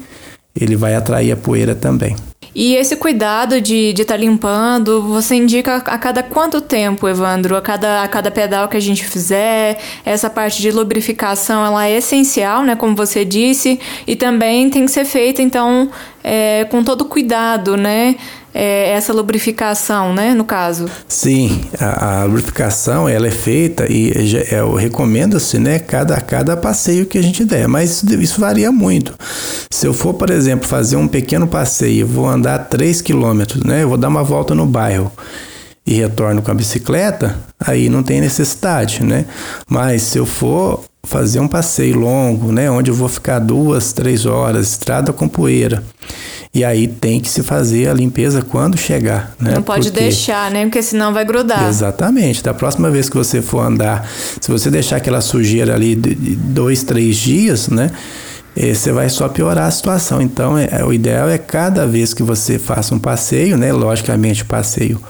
ele 0.53 0.75
vai 0.75 0.93
atrair 0.93 1.31
a 1.31 1.37
poeira 1.37 1.73
também. 1.73 2.17
E 2.53 2.75
esse 2.75 2.97
cuidado 2.97 3.61
de 3.61 3.91
estar 3.91 4.05
tá 4.05 4.17
limpando, 4.17 5.01
você 5.01 5.35
indica 5.35 5.77
a 5.77 5.97
cada 5.97 6.21
quanto 6.21 6.59
tempo, 6.59 7.07
Evandro? 7.07 7.55
A 7.55 7.61
cada, 7.61 8.03
a 8.03 8.07
cada 8.09 8.29
pedal 8.29 8.67
que 8.67 8.75
a 8.75 8.79
gente 8.79 9.05
fizer, 9.05 9.79
essa 10.03 10.29
parte 10.29 10.61
de 10.61 10.69
lubrificação 10.69 11.65
ela 11.65 11.87
é 11.87 11.97
essencial, 11.97 12.63
né? 12.63 12.75
Como 12.75 12.93
você 12.93 13.23
disse, 13.23 13.79
e 14.05 14.17
também 14.17 14.69
tem 14.69 14.85
que 14.85 14.91
ser 14.91 15.05
feita, 15.05 15.41
então, 15.41 15.89
é, 16.21 16.65
com 16.65 16.83
todo 16.83 17.05
cuidado, 17.05 17.77
né? 17.77 18.17
É, 18.53 18.89
essa 18.89 19.13
lubrificação, 19.13 20.13
né, 20.13 20.33
no 20.33 20.43
caso? 20.43 20.85
Sim, 21.07 21.61
a, 21.79 22.21
a 22.21 22.23
lubrificação 22.25 23.07
ela 23.07 23.27
é 23.27 23.31
feita 23.31 23.85
e 23.89 24.11
é, 24.49 24.61
recomenda-se, 24.79 25.57
né, 25.57 25.79
cada, 25.79 26.19
cada 26.21 26.57
passeio 26.57 27.05
que 27.05 27.17
a 27.17 27.23
gente 27.23 27.43
der, 27.45 27.67
mas 27.67 28.03
isso 28.03 28.39
varia 28.39 28.71
muito. 28.71 29.13
Se 29.69 29.87
eu 29.87 29.93
for, 29.93 30.13
por 30.13 30.29
exemplo, 30.29 30.67
fazer 30.67 30.95
um 30.95 31.07
pequeno 31.07 31.47
passeio, 31.47 32.05
vou 32.05 32.27
andar 32.27 32.59
3 32.69 33.01
quilômetros, 33.01 33.63
né, 33.63 33.83
eu 33.83 33.89
vou 33.89 33.97
dar 33.97 34.09
uma 34.09 34.23
volta 34.23 34.53
no 34.53 34.65
bairro 34.65 35.11
e 35.85 35.93
retorno 35.93 36.41
com 36.41 36.51
a 36.51 36.53
bicicleta, 36.53 37.37
aí 37.59 37.89
não 37.89 38.03
tem 38.03 38.21
necessidade, 38.21 39.03
né? 39.03 39.25
Mas 39.67 40.03
se 40.03 40.17
eu 40.17 40.27
for 40.27 40.83
fazer 41.03 41.39
um 41.39 41.47
passeio 41.47 41.97
longo, 41.97 42.51
né, 42.51 42.69
onde 42.69 42.91
eu 42.91 42.95
vou 42.95 43.09
ficar 43.09 43.39
duas, 43.39 43.91
três 43.91 44.25
horas, 44.25 44.69
estrada 44.69 45.11
com 45.11 45.27
poeira, 45.27 45.83
E 46.53 46.65
aí 46.65 46.85
tem 46.85 47.21
que 47.21 47.29
se 47.29 47.43
fazer 47.43 47.87
a 47.87 47.93
limpeza 47.93 48.41
quando 48.41 48.77
chegar, 48.77 49.33
né? 49.39 49.53
Não 49.55 49.63
pode 49.63 49.89
Porque... 49.89 50.03
deixar, 50.03 50.51
né? 50.51 50.65
Porque 50.65 50.81
senão 50.81 51.13
vai 51.13 51.23
grudar. 51.23 51.69
Exatamente. 51.69 52.43
Da 52.43 52.53
próxima 52.53 52.89
vez 52.91 53.07
que 53.07 53.15
você 53.15 53.41
for 53.41 53.61
andar, 53.61 54.05
se 54.39 54.51
você 54.51 54.69
deixar 54.69 54.97
aquela 54.97 55.21
sujeira 55.21 55.73
ali 55.73 55.95
de 55.95 56.13
dois, 56.35 56.83
três 56.83 57.15
dias, 57.15 57.69
né? 57.69 57.89
Eh, 58.53 58.73
você 58.73 58.91
vai 58.91 59.09
só 59.09 59.29
piorar 59.29 59.67
a 59.67 59.71
situação. 59.71 60.21
Então, 60.21 60.57
é, 60.57 60.83
o 60.83 60.91
ideal 60.91 61.29
é 61.29 61.37
cada 61.37 61.87
vez 61.87 62.13
que 62.13 62.21
você 62.21 62.59
faça 62.59 62.93
um 62.93 62.99
passeio, 62.99 63.57
né? 63.57 63.71
Logicamente, 63.71 64.43
o 64.43 64.45
passeio, 64.45 65.01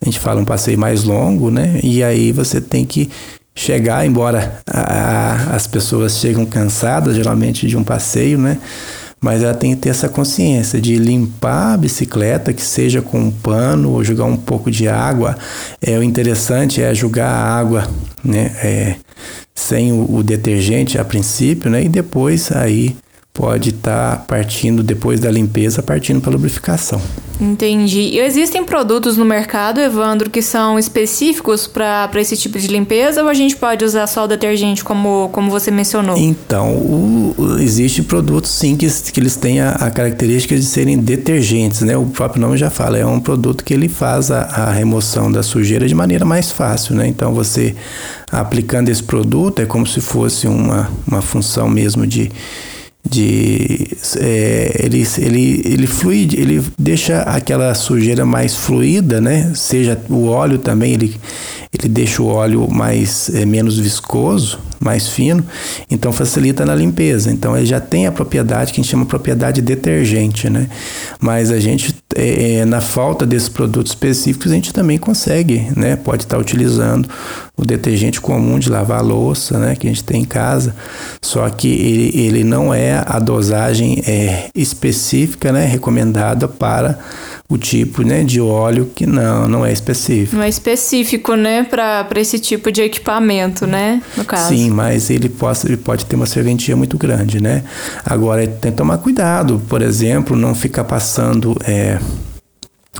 a 0.00 0.04
gente 0.04 0.20
fala 0.20 0.40
um 0.40 0.44
passeio 0.44 0.78
mais 0.78 1.02
longo, 1.02 1.50
né? 1.50 1.80
E 1.82 2.04
aí 2.04 2.30
você 2.30 2.60
tem 2.60 2.84
que 2.84 3.10
chegar, 3.52 4.06
embora 4.06 4.60
a, 4.64 4.80
a, 4.80 5.56
as 5.56 5.66
pessoas 5.66 6.18
chegam 6.18 6.46
cansadas 6.46 7.16
geralmente 7.16 7.66
de 7.66 7.76
um 7.76 7.82
passeio, 7.82 8.38
né? 8.38 8.58
Mas 9.24 9.42
ela 9.42 9.54
tem 9.54 9.74
que 9.74 9.80
ter 9.80 9.88
essa 9.88 10.06
consciência 10.06 10.78
de 10.78 10.96
limpar 10.96 11.72
a 11.72 11.76
bicicleta, 11.78 12.52
que 12.52 12.60
seja 12.60 13.00
com 13.00 13.18
um 13.18 13.30
pano 13.30 13.92
ou 13.92 14.04
jogar 14.04 14.26
um 14.26 14.36
pouco 14.36 14.70
de 14.70 14.86
água. 14.86 15.34
É, 15.80 15.98
o 15.98 16.02
interessante 16.02 16.82
é 16.82 16.94
jogar 16.94 17.30
a 17.30 17.58
água 17.58 17.88
né, 18.22 18.54
é, 18.62 18.96
sem 19.54 19.92
o, 19.92 20.16
o, 20.16 20.22
detergente 20.22 20.98
a 20.98 21.04
princípio, 21.06 21.70
né, 21.70 21.84
e 21.84 21.88
depois 21.88 22.52
aí 22.52 22.94
pode 23.34 23.70
estar 23.70 24.16
tá 24.16 24.24
partindo, 24.28 24.80
depois 24.80 25.18
da 25.18 25.28
limpeza, 25.28 25.82
partindo 25.82 26.20
para 26.20 26.30
lubrificação. 26.30 27.02
Entendi. 27.40 27.98
E 27.98 28.20
existem 28.20 28.62
produtos 28.62 29.16
no 29.16 29.24
mercado, 29.24 29.80
Evandro, 29.80 30.30
que 30.30 30.40
são 30.40 30.78
específicos 30.78 31.66
para 31.66 32.08
esse 32.14 32.36
tipo 32.36 32.60
de 32.60 32.68
limpeza 32.68 33.24
ou 33.24 33.28
a 33.28 33.34
gente 33.34 33.56
pode 33.56 33.84
usar 33.84 34.06
só 34.06 34.22
o 34.24 34.28
detergente, 34.28 34.84
como, 34.84 35.28
como 35.32 35.50
você 35.50 35.72
mencionou? 35.72 36.16
Então, 36.16 36.76
o, 36.76 37.34
existe 37.58 38.04
produtos 38.04 38.52
sim 38.52 38.76
que, 38.76 38.86
que 38.88 39.18
eles 39.18 39.34
têm 39.34 39.60
a, 39.60 39.70
a, 39.70 39.90
característica 39.90 40.54
de 40.54 40.64
serem 40.64 40.96
detergentes, 40.96 41.80
né? 41.80 41.96
O 41.96 42.06
próprio 42.06 42.40
nome 42.40 42.56
já 42.56 42.70
fala, 42.70 42.98
é 42.98 43.04
um 43.04 43.18
produto 43.18 43.64
que 43.64 43.74
ele 43.74 43.88
faz 43.88 44.30
a, 44.30 44.42
a 44.42 44.70
remoção 44.70 45.30
da 45.30 45.42
sujeira 45.42 45.88
de 45.88 45.94
maneira 45.94 46.24
mais 46.24 46.52
fácil, 46.52 46.94
né? 46.94 47.08
Então, 47.08 47.34
você 47.34 47.74
aplicando 48.30 48.90
esse 48.90 49.02
produto 49.02 49.60
é 49.60 49.66
como 49.66 49.84
se 49.84 50.00
fosse 50.00 50.46
uma, 50.46 50.88
uma 51.04 51.20
função 51.20 51.68
mesmo 51.68 52.06
de 52.06 52.30
de 53.08 53.88
é, 54.18 54.80
ele, 54.82 55.06
ele, 55.18 55.62
ele 55.64 55.86
flui, 55.86 56.28
ele 56.32 56.64
deixa 56.78 57.20
aquela 57.22 57.74
sujeira 57.74 58.24
mais 58.24 58.56
fluida, 58.56 59.20
né? 59.20 59.52
Seja 59.54 59.98
o 60.08 60.26
óleo 60.26 60.58
também, 60.58 60.94
ele, 60.94 61.16
ele 61.72 61.88
deixa 61.88 62.22
o 62.22 62.26
óleo 62.26 62.68
mais 62.70 63.30
é, 63.34 63.44
menos 63.44 63.78
viscoso, 63.78 64.58
mais 64.80 65.08
fino, 65.08 65.44
então 65.90 66.12
facilita 66.12 66.64
na 66.64 66.74
limpeza. 66.74 67.30
Então 67.30 67.56
ele 67.56 67.66
já 67.66 67.80
tem 67.80 68.06
a 68.06 68.12
propriedade 68.12 68.72
que 68.72 68.80
a 68.80 68.82
gente 68.82 68.90
chama 68.90 69.06
propriedade 69.06 69.60
detergente, 69.60 70.48
né? 70.48 70.68
Mas 71.20 71.50
a 71.50 71.60
gente 71.60 71.93
é, 72.14 72.56
é 72.56 72.64
na 72.64 72.80
falta 72.80 73.26
desses 73.26 73.48
produtos 73.48 73.92
específicos 73.92 74.50
a 74.50 74.54
gente 74.54 74.72
também 74.72 74.98
consegue, 74.98 75.68
né? 75.76 75.96
Pode 75.96 76.24
estar 76.24 76.38
utilizando 76.38 77.08
o 77.56 77.64
detergente 77.64 78.20
comum 78.20 78.58
de 78.58 78.70
lavar 78.70 79.02
louça, 79.02 79.58
né? 79.58 79.76
Que 79.76 79.86
a 79.86 79.90
gente 79.90 80.04
tem 80.04 80.22
em 80.22 80.24
casa, 80.24 80.74
só 81.22 81.48
que 81.50 81.68
ele, 81.68 82.10
ele 82.14 82.44
não 82.44 82.72
é 82.72 83.02
a 83.06 83.18
dosagem 83.18 84.02
é, 84.06 84.48
específica, 84.54 85.52
né? 85.52 85.66
Recomendada 85.66 86.48
para 86.48 86.98
o 87.48 87.58
tipo 87.58 88.02
né, 88.02 88.24
de 88.24 88.40
óleo 88.40 88.90
que 88.94 89.06
não, 89.06 89.46
não 89.46 89.66
é 89.66 89.72
específico. 89.72 90.36
Não 90.36 90.42
é 90.42 90.48
específico, 90.48 91.34
né, 91.34 91.62
para 91.62 92.08
esse 92.16 92.38
tipo 92.38 92.72
de 92.72 92.82
equipamento, 92.82 93.66
né, 93.66 94.02
no 94.16 94.24
caso. 94.24 94.48
Sim, 94.48 94.70
mas 94.70 95.10
ele 95.10 95.28
pode, 95.28 95.60
ele 95.66 95.76
pode 95.76 96.06
ter 96.06 96.16
uma 96.16 96.26
serventia 96.26 96.74
muito 96.74 96.96
grande, 96.96 97.42
né. 97.42 97.62
Agora, 98.04 98.46
tem 98.46 98.72
que 98.72 98.78
tomar 98.78 98.98
cuidado, 98.98 99.60
por 99.68 99.82
exemplo, 99.82 100.36
não 100.36 100.54
ficar 100.54 100.84
passando... 100.84 101.56
É, 101.64 101.98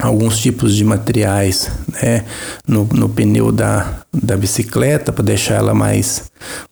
alguns 0.01 0.39
tipos 0.39 0.75
de 0.75 0.85
materiais 0.85 1.71
né, 2.03 2.25
no, 2.67 2.85
no 2.93 3.09
pneu 3.09 3.53
da, 3.53 4.01
da 4.13 4.37
bicicleta 4.37 5.13
para 5.13 5.25
deixar 5.25 5.55
ela 5.55 5.75
mais 5.75 6.25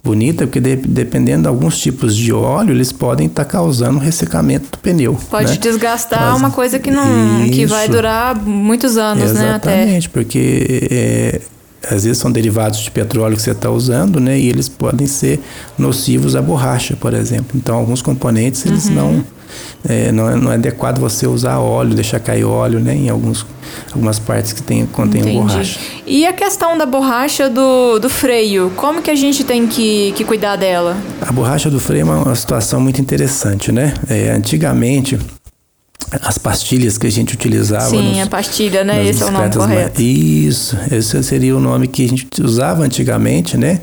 bonita, 0.02 0.46
porque 0.46 0.60
de, 0.60 0.76
dependendo 0.76 1.42
de 1.42 1.48
alguns 1.48 1.78
tipos 1.78 2.16
de 2.16 2.32
óleo, 2.32 2.72
eles 2.72 2.90
podem 2.90 3.26
estar 3.26 3.44
tá 3.44 3.50
causando 3.50 3.98
ressecamento 3.98 4.72
do 4.72 4.78
pneu. 4.78 5.18
Pode 5.30 5.52
né? 5.52 5.56
desgastar 5.56 6.32
Mas, 6.32 6.40
uma 6.40 6.50
coisa 6.50 6.78
que 6.78 6.90
não 6.90 7.44
isso, 7.44 7.52
que 7.52 7.66
vai 7.66 7.88
durar 7.88 8.34
muitos 8.34 8.96
anos, 8.96 9.24
exatamente, 9.24 9.44
né? 9.44 9.50
Exatamente, 9.50 10.10
porque 10.10 10.88
é, 10.90 11.40
às 11.90 12.04
vezes 12.04 12.18
são 12.18 12.30
derivados 12.30 12.80
de 12.80 12.90
petróleo 12.90 13.36
que 13.36 13.42
você 13.42 13.52
está 13.52 13.70
usando, 13.70 14.20
né? 14.20 14.38
E 14.38 14.48
eles 14.48 14.68
podem 14.68 15.06
ser 15.06 15.40
nocivos 15.78 16.36
à 16.36 16.42
borracha, 16.42 16.96
por 16.96 17.14
exemplo. 17.14 17.52
Então, 17.54 17.76
alguns 17.76 18.02
componentes 18.02 18.64
eles 18.66 18.86
uhum. 18.86 18.94
não 18.94 19.24
é, 19.88 20.12
não, 20.12 20.30
é, 20.30 20.36
não 20.36 20.52
é 20.52 20.54
adequado 20.54 20.98
você 20.98 21.26
usar 21.26 21.58
óleo, 21.58 21.94
deixar 21.94 22.20
cair 22.20 22.44
óleo, 22.44 22.78
né? 22.78 22.94
Em 22.94 23.08
alguns, 23.08 23.44
algumas 23.92 24.18
partes 24.18 24.52
que 24.52 24.62
tem, 24.62 24.86
contém 24.86 25.22
borracha. 25.22 25.78
E 26.06 26.26
a 26.26 26.32
questão 26.32 26.78
da 26.78 26.86
borracha 26.86 27.50
do, 27.50 27.98
do 27.98 28.08
freio, 28.08 28.72
como 28.76 29.02
que 29.02 29.10
a 29.10 29.14
gente 29.14 29.44
tem 29.44 29.66
que, 29.66 30.12
que 30.16 30.24
cuidar 30.24 30.56
dela? 30.56 30.96
A 31.20 31.32
borracha 31.32 31.68
do 31.68 31.80
freio 31.80 32.02
é 32.02 32.04
uma, 32.04 32.22
uma 32.22 32.34
situação 32.34 32.80
muito 32.80 33.00
interessante, 33.00 33.72
né? 33.72 33.94
É, 34.08 34.30
antigamente, 34.30 35.18
as 36.20 36.36
pastilhas 36.36 36.98
que 36.98 37.06
a 37.06 37.10
gente 37.10 37.34
utilizava. 37.34 37.88
Sim, 37.88 38.10
nos, 38.10 38.20
a 38.20 38.26
pastilha, 38.26 38.84
né? 38.84 39.06
Esse 39.06 39.22
é 39.22 39.26
o 39.26 39.30
nome 39.30 39.50
correto. 39.50 40.02
Isso, 40.02 40.76
esse 40.90 41.22
seria 41.22 41.56
o 41.56 41.60
nome 41.60 41.88
que 41.88 42.04
a 42.04 42.08
gente 42.08 42.26
usava 42.42 42.82
antigamente, 42.82 43.56
né? 43.56 43.80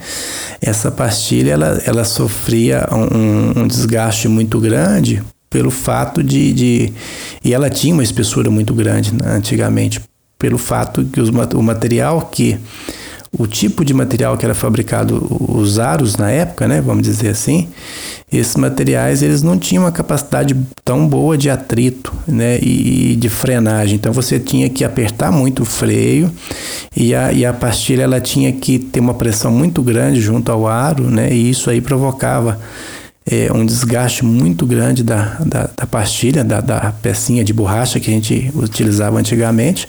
Essa 0.61 0.91
pastilha, 0.91 1.53
ela, 1.53 1.81
ela 1.85 2.03
sofria 2.03 2.87
um, 2.91 3.61
um 3.61 3.67
desgaste 3.67 4.27
muito 4.27 4.59
grande 4.59 5.23
pelo 5.49 5.71
fato 5.71 6.21
de, 6.21 6.53
de, 6.53 6.93
E 7.43 7.53
ela 7.53 7.69
tinha 7.69 7.93
uma 7.93 8.03
espessura 8.03 8.51
muito 8.51 8.73
grande 8.73 9.11
né, 9.13 9.31
antigamente, 9.31 9.99
pelo 10.37 10.57
fato 10.57 11.03
que 11.05 11.19
os, 11.19 11.29
o 11.29 11.63
material 11.63 12.29
que. 12.31 12.57
O 13.37 13.45
tipo 13.45 13.85
de 13.85 13.93
material 13.93 14.35
que 14.37 14.43
era 14.43 14.55
fabricado, 14.55 15.25
os 15.39 15.77
aros 15.77 16.17
na 16.17 16.31
época, 16.31 16.67
né, 16.67 16.81
vamos 16.81 17.03
dizer 17.03 17.29
assim, 17.29 17.67
esses 18.31 18.55
materiais 18.55 19.21
eles 19.21 19.43
não 19.43 19.57
tinham 19.57 19.83
uma 19.83 19.91
capacidade 19.91 20.55
tão 20.83 21.07
boa 21.07 21.37
de 21.37 21.49
atrito 21.49 22.11
né, 22.27 22.59
e, 22.59 23.11
e 23.11 23.15
de 23.15 23.29
frenagem. 23.29 23.95
Então 23.95 24.11
você 24.11 24.39
tinha 24.39 24.67
que 24.67 24.83
apertar 24.83 25.31
muito 25.31 25.61
o 25.61 25.65
freio 25.65 26.31
e 26.95 27.13
a, 27.13 27.31
e 27.31 27.45
a 27.45 27.53
pastilha 27.53 28.03
ela 28.03 28.19
tinha 28.19 28.51
que 28.51 28.79
ter 28.79 28.99
uma 28.99 29.13
pressão 29.13 29.51
muito 29.51 29.81
grande 29.83 30.19
junto 30.19 30.51
ao 30.51 30.67
aro, 30.67 31.03
né, 31.03 31.31
e 31.31 31.51
isso 31.51 31.69
aí 31.69 31.81
provocava 31.81 32.59
é, 33.31 33.51
um 33.53 33.63
desgaste 33.63 34.25
muito 34.25 34.65
grande 34.65 35.03
da, 35.03 35.37
da, 35.45 35.69
da 35.77 35.85
pastilha, 35.85 36.43
da, 36.43 36.59
da, 36.59 36.91
pecinha 36.99 37.43
de 37.43 37.53
borracha 37.53 37.99
que 37.99 38.09
a 38.09 38.13
gente 38.13 38.51
utilizava 38.55 39.19
antigamente. 39.19 39.87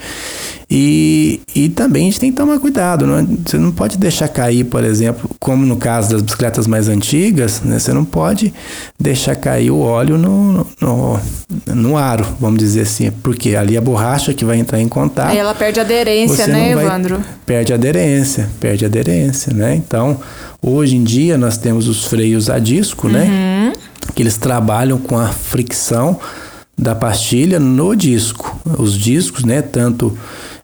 E, 0.71 1.41
e 1.53 1.69
também 1.69 2.03
a 2.03 2.05
gente 2.05 2.21
tem 2.21 2.31
que 2.31 2.37
tomar 2.37 2.61
cuidado, 2.61 3.05
não, 3.05 3.19
é? 3.19 3.27
você 3.45 3.59
não 3.59 3.73
pode 3.73 3.99
deixar 3.99 4.29
cair, 4.29 4.63
por 4.65 4.85
exemplo, 4.85 5.29
como 5.41 5.67
no 5.67 5.77
caso 5.77 6.11
das 6.11 6.23
bicicletas 6.23 6.69
mais 6.69 6.89
antigas, 6.89 7.61
né, 7.63 7.81
você 7.81 7.93
não 7.93 8.05
pode 8.05 8.55
deixar 8.97 9.35
cair 9.35 9.73
o 9.73 9.81
óleo 9.81 10.17
no, 10.17 10.65
no, 10.81 11.21
no 11.75 11.97
aro, 11.97 12.25
vamos 12.39 12.61
dizer 12.61 12.83
assim, 12.83 13.11
porque 13.11 13.57
ali 13.57 13.77
a 13.77 13.81
borracha 13.81 14.33
que 14.33 14.45
vai 14.45 14.59
entrar 14.59 14.79
em 14.79 14.87
contato. 14.87 15.31
Aí 15.31 15.39
ela 15.39 15.55
perde 15.55 15.81
aderência, 15.81 16.47
né, 16.47 16.71
Evandro? 16.71 17.21
Perde 17.45 17.73
aderência, 17.73 18.49
perde 18.61 18.85
aderência, 18.85 19.53
né? 19.53 19.75
Então, 19.75 20.21
Hoje 20.63 20.97
em 20.97 21.03
dia 21.03 21.39
nós 21.39 21.57
temos 21.57 21.89
os 21.89 22.05
freios 22.05 22.51
a 22.51 22.59
disco, 22.59 23.09
né? 23.09 23.23
uhum. 23.23 23.29
né? 23.29 23.73
Que 24.15 24.23
eles 24.23 24.37
trabalham 24.37 24.99
com 24.99 25.19
a 25.19 25.29
fricção 25.29 26.19
da 26.77 26.95
pastilha 26.95 27.59
no 27.59 27.95
disco. 27.95 28.59
Os 28.79 28.95
discos, 28.95 29.45
né? 29.45 29.63
Tanto 29.63 30.17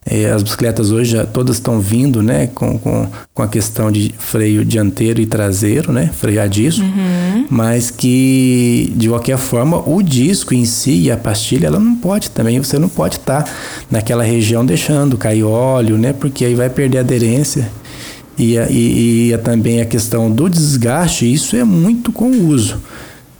é, 0.05 0.31
as 0.31 0.43
bicicletas 0.43 0.93
hoje 0.93 1.13
já 1.13 1.27
todas 1.27 1.57
estão 1.57 1.81
vindo, 1.81 2.23
né? 2.23 2.49
Com, 2.55 2.79
com, 2.79 3.09
com 3.35 3.43
a 3.43 3.49
questão 3.49 3.91
de 3.91 4.15
freio 4.19 4.65
dianteiro 4.65 5.21
e 5.21 5.27
traseiro, 5.27 5.93
né? 5.93 6.11
Freio 6.13 6.43
a 6.43 6.47
disco. 6.47 6.85
Uhum. 6.85 7.47
Mas 7.51 7.91
que, 7.91 8.93
de 8.97 9.09
qualquer 9.09 9.37
forma, 9.37 9.83
o 9.89 10.03
disco 10.03 10.55
em 10.55 10.65
si 10.65 10.93
e 10.93 11.11
a 11.11 11.17
pastilha, 11.17 11.67
ela 11.67 11.81
não 11.81 11.97
pode 11.97 12.31
também. 12.31 12.59
Você 12.59 12.79
não 12.79 12.89
pode 12.89 13.17
estar 13.17 13.43
tá 13.43 13.51
naquela 13.91 14.23
região 14.23 14.65
deixando 14.65 15.17
cair 15.19 15.43
óleo, 15.43 15.99
né? 15.99 16.13
Porque 16.13 16.45
aí 16.45 16.55
vai 16.55 16.71
perder 16.71 16.99
aderência 16.99 17.69
e, 18.39 18.57
e, 18.57 19.33
e 19.33 19.39
também 19.39 19.81
a 19.81 19.85
questão 19.85 20.31
do 20.31 20.49
desgaste, 20.49 21.33
isso 21.33 21.57
é 21.57 21.65
muito 21.65 22.13
com 22.13 22.27
o 22.27 22.49
uso. 22.49 22.81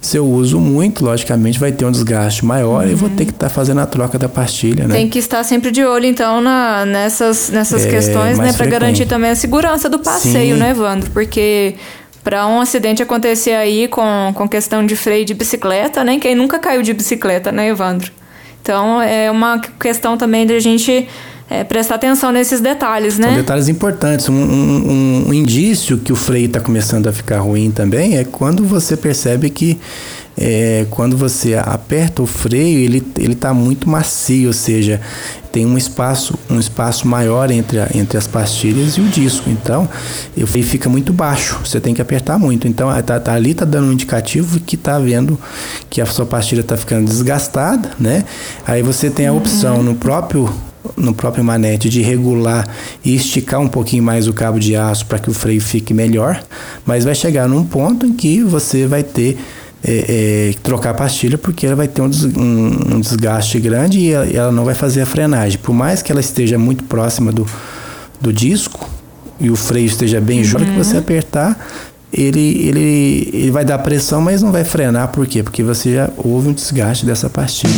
Se 0.01 0.17
eu 0.19 0.27
uso 0.27 0.61
muito, 0.61 1.05
logicamente 1.05 1.59
vai 1.59 1.73
ter 1.73 1.85
um 1.85 1.91
desgaste 1.91 2.45
maior 2.45 2.85
uhum. 2.85 2.91
e 2.93 2.95
vou 2.95 3.09
ter 3.09 3.25
que 3.25 3.33
estar 3.33 3.49
tá 3.49 3.53
fazendo 3.53 3.81
a 3.81 3.87
troca 3.87 4.19
da 4.19 4.29
pastilha, 4.29 4.87
né? 4.87 4.95
Tem 4.95 5.09
que 5.09 5.19
estar 5.19 5.43
sempre 5.43 5.71
de 5.71 5.85
olho, 5.85 6.07
então, 6.07 6.41
na, 6.41 6.87
nessas, 6.87 7.51
nessas 7.51 7.85
é, 7.85 7.91
questões, 7.91 8.39
né? 8.39 8.53
Para 8.53 8.67
garantir 8.67 9.07
também 9.07 9.31
a 9.31 9.35
segurança 9.35 9.89
do 9.89 9.99
passeio, 9.99 10.55
Sim. 10.55 10.61
né, 10.61 10.71
Evandro? 10.71 11.11
Porque 11.11 11.75
para 12.23 12.47
um 12.47 12.61
acidente 12.61 13.03
acontecer 13.03 13.53
aí 13.53 13.89
com, 13.89 14.33
com 14.35 14.49
questão 14.49 14.85
de 14.85 14.95
freio 14.95 15.25
de 15.25 15.35
bicicleta, 15.35 16.05
né? 16.05 16.19
Quem 16.19 16.35
nunca 16.35 16.59
caiu 16.59 16.83
de 16.83 16.93
bicicleta, 16.93 17.51
né, 17.51 17.69
Evandro? 17.69 18.13
Então, 18.63 19.01
é 19.01 19.31
uma 19.31 19.61
questão 19.61 20.17
também 20.17 20.47
de 20.47 20.53
a 20.53 20.61
gente 20.61 21.09
é, 21.49 21.63
prestar 21.63 21.95
atenção 21.95 22.33
nesses 22.33 22.61
detalhes, 22.61 23.19
né? 23.19 23.29
São 23.29 23.37
detalhes 23.37 23.69
importantes. 23.69 24.29
Um, 24.29 24.35
um, 24.35 25.25
um 25.29 25.35
indício 25.35 25.97
que 25.97 26.13
o 26.13 26.17
freio 26.17 26.47
está 26.47 26.61
começando 26.61 27.07
a 27.07 27.13
ficar 27.13 27.39
ruim 27.39 27.71
também 27.71 28.17
é 28.17 28.25
quando 28.25 28.65
você 28.65 28.97
percebe 28.97 29.49
que 29.51 29.79
é, 30.39 30.87
quando 30.91 31.17
você 31.17 31.55
aperta 31.55 32.23
o 32.23 32.27
freio, 32.27 32.81
ele 32.81 33.03
ele 33.17 33.33
está 33.33 33.55
muito 33.55 33.89
macio, 33.89 34.49
ou 34.49 34.53
seja, 34.53 35.01
tem 35.51 35.65
um 35.65 35.79
espaço 35.79 36.39
um 36.51 36.59
espaço 36.59 37.09
maior 37.09 37.51
entre, 37.51 37.79
a, 37.79 37.89
entre 37.95 38.19
as 38.19 38.27
pastilhas 38.27 38.95
e 38.95 39.01
o 39.01 39.05
disco. 39.05 39.49
Então, 39.49 39.89
o 40.37 40.47
freio 40.47 40.67
fica 40.67 40.91
muito 40.91 41.13
baixo. 41.13 41.61
Você 41.65 41.81
tem 41.81 41.95
que 41.95 42.03
apertar 42.03 42.39
muito. 42.39 42.69
Então, 42.69 42.91
tá, 43.03 43.19
tá 43.19 43.33
ali 43.33 43.53
está 43.53 43.65
dando 43.65 43.89
um 43.89 43.93
indicativo 43.93 44.61
que 44.61 44.75
está 44.75 44.99
vendo 44.99 45.39
que 45.89 46.03
a 46.03 46.07
sua 46.07 46.27
pastilha 46.27 46.61
está 46.61 46.77
ficando 46.77 47.07
desgastada, 47.07 47.93
né? 47.99 48.25
Aí 48.67 48.83
você 48.83 49.09
tem 49.09 49.29
a 49.29 49.33
opção 49.33 49.83
no 49.83 49.95
próprio 49.95 50.53
no 50.97 51.15
próprio 51.15 51.43
manete 51.43 51.89
de 51.89 52.03
regular 52.03 52.67
e 53.05 53.15
esticar 53.15 53.61
um 53.61 53.69
pouquinho 53.69 54.03
mais 54.03 54.29
o 54.29 54.33
cabo 54.33 54.59
de 54.59 54.77
aço 54.77 55.07
para 55.07 55.19
que 55.19 55.31
o 55.31 55.33
freio 55.33 55.61
fique 55.61 55.95
melhor, 55.95 56.43
mas 56.85 57.05
vai 57.05 57.15
chegar 57.15 57.49
num 57.49 57.65
ponto 57.65 58.07
em 58.07 58.13
que 58.13 58.43
você 58.43 58.87
vai 58.87 59.03
ter 59.03 59.39
é, 59.85 60.51
é, 60.51 60.55
trocar 60.63 60.91
a 60.91 60.95
pastilha 60.95 61.39
porque 61.39 61.67
ela 61.67 61.77
vai 61.77 61.87
ter 61.87 62.03
um, 62.03 62.11
um, 62.37 62.97
um 62.97 63.01
desgaste 63.01 63.61
grande 63.61 64.01
e 64.01 64.11
ela, 64.11 64.27
ela, 64.27 64.53
não 64.53 64.65
vai 64.65 64.75
fazer 64.75 65.03
a 65.03 65.07
frenagem. 65.07 65.59
Por 65.59 65.75
mais 65.75 66.03
que 66.03 66.11
ela 66.11 66.21
esteja 66.21 66.59
muito 66.59 66.85
próxima 66.85 67.31
do, 67.31 67.47
do 68.21 68.33
disco 68.33 68.89
e 69.39 69.51
o 69.51 69.57
freio 69.57 69.87
esteja 69.87 70.21
bem 70.21 70.43
junto, 70.43 70.65
uhum. 70.65 70.73
que 70.73 70.79
você 70.79 70.97
apertar, 70.97 71.57
ele, 72.13 72.69
ele, 72.69 73.31
ele 73.33 73.51
vai 73.51 73.65
dar 73.65 73.79
pressão, 73.79 74.21
mas 74.21 74.43
não 74.43 74.51
vai 74.51 74.65
frenar. 74.65 75.09
Por 75.09 75.27
quê? 75.27 75.43
Porque 75.43 75.63
você 75.63 75.95
já 75.95 76.11
houve 76.17 76.49
um 76.49 76.53
desgaste 76.53 77.05
dessa 77.05 77.29
pastilha. 77.29 77.73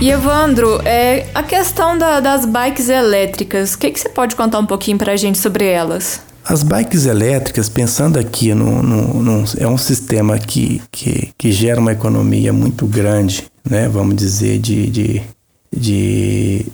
E 0.00 0.10
Evandro, 0.10 0.80
é, 0.86 1.26
a 1.34 1.42
questão 1.42 1.98
da, 1.98 2.20
das 2.20 2.46
bikes 2.46 2.88
elétricas, 2.88 3.74
o 3.74 3.78
que, 3.78 3.90
que 3.90 4.00
você 4.00 4.08
pode 4.08 4.34
contar 4.34 4.58
um 4.58 4.64
pouquinho 4.64 4.96
para 4.96 5.12
a 5.12 5.16
gente 5.16 5.36
sobre 5.36 5.66
elas? 5.66 6.22
As 6.42 6.62
bikes 6.62 7.04
elétricas, 7.04 7.68
pensando 7.68 8.18
aqui, 8.18 8.54
no, 8.54 8.82
no, 8.82 9.22
no, 9.22 9.44
é 9.58 9.68
um 9.68 9.76
sistema 9.76 10.38
que, 10.38 10.80
que, 10.90 11.30
que, 11.36 11.52
gera 11.52 11.78
uma 11.78 11.92
economia 11.92 12.50
muito 12.50 12.86
grande, 12.86 13.44
né? 13.62 13.90
vamos 13.90 14.16
dizer, 14.16 14.58
de, 14.58 14.88
de, 14.88 15.22
de 15.70 16.66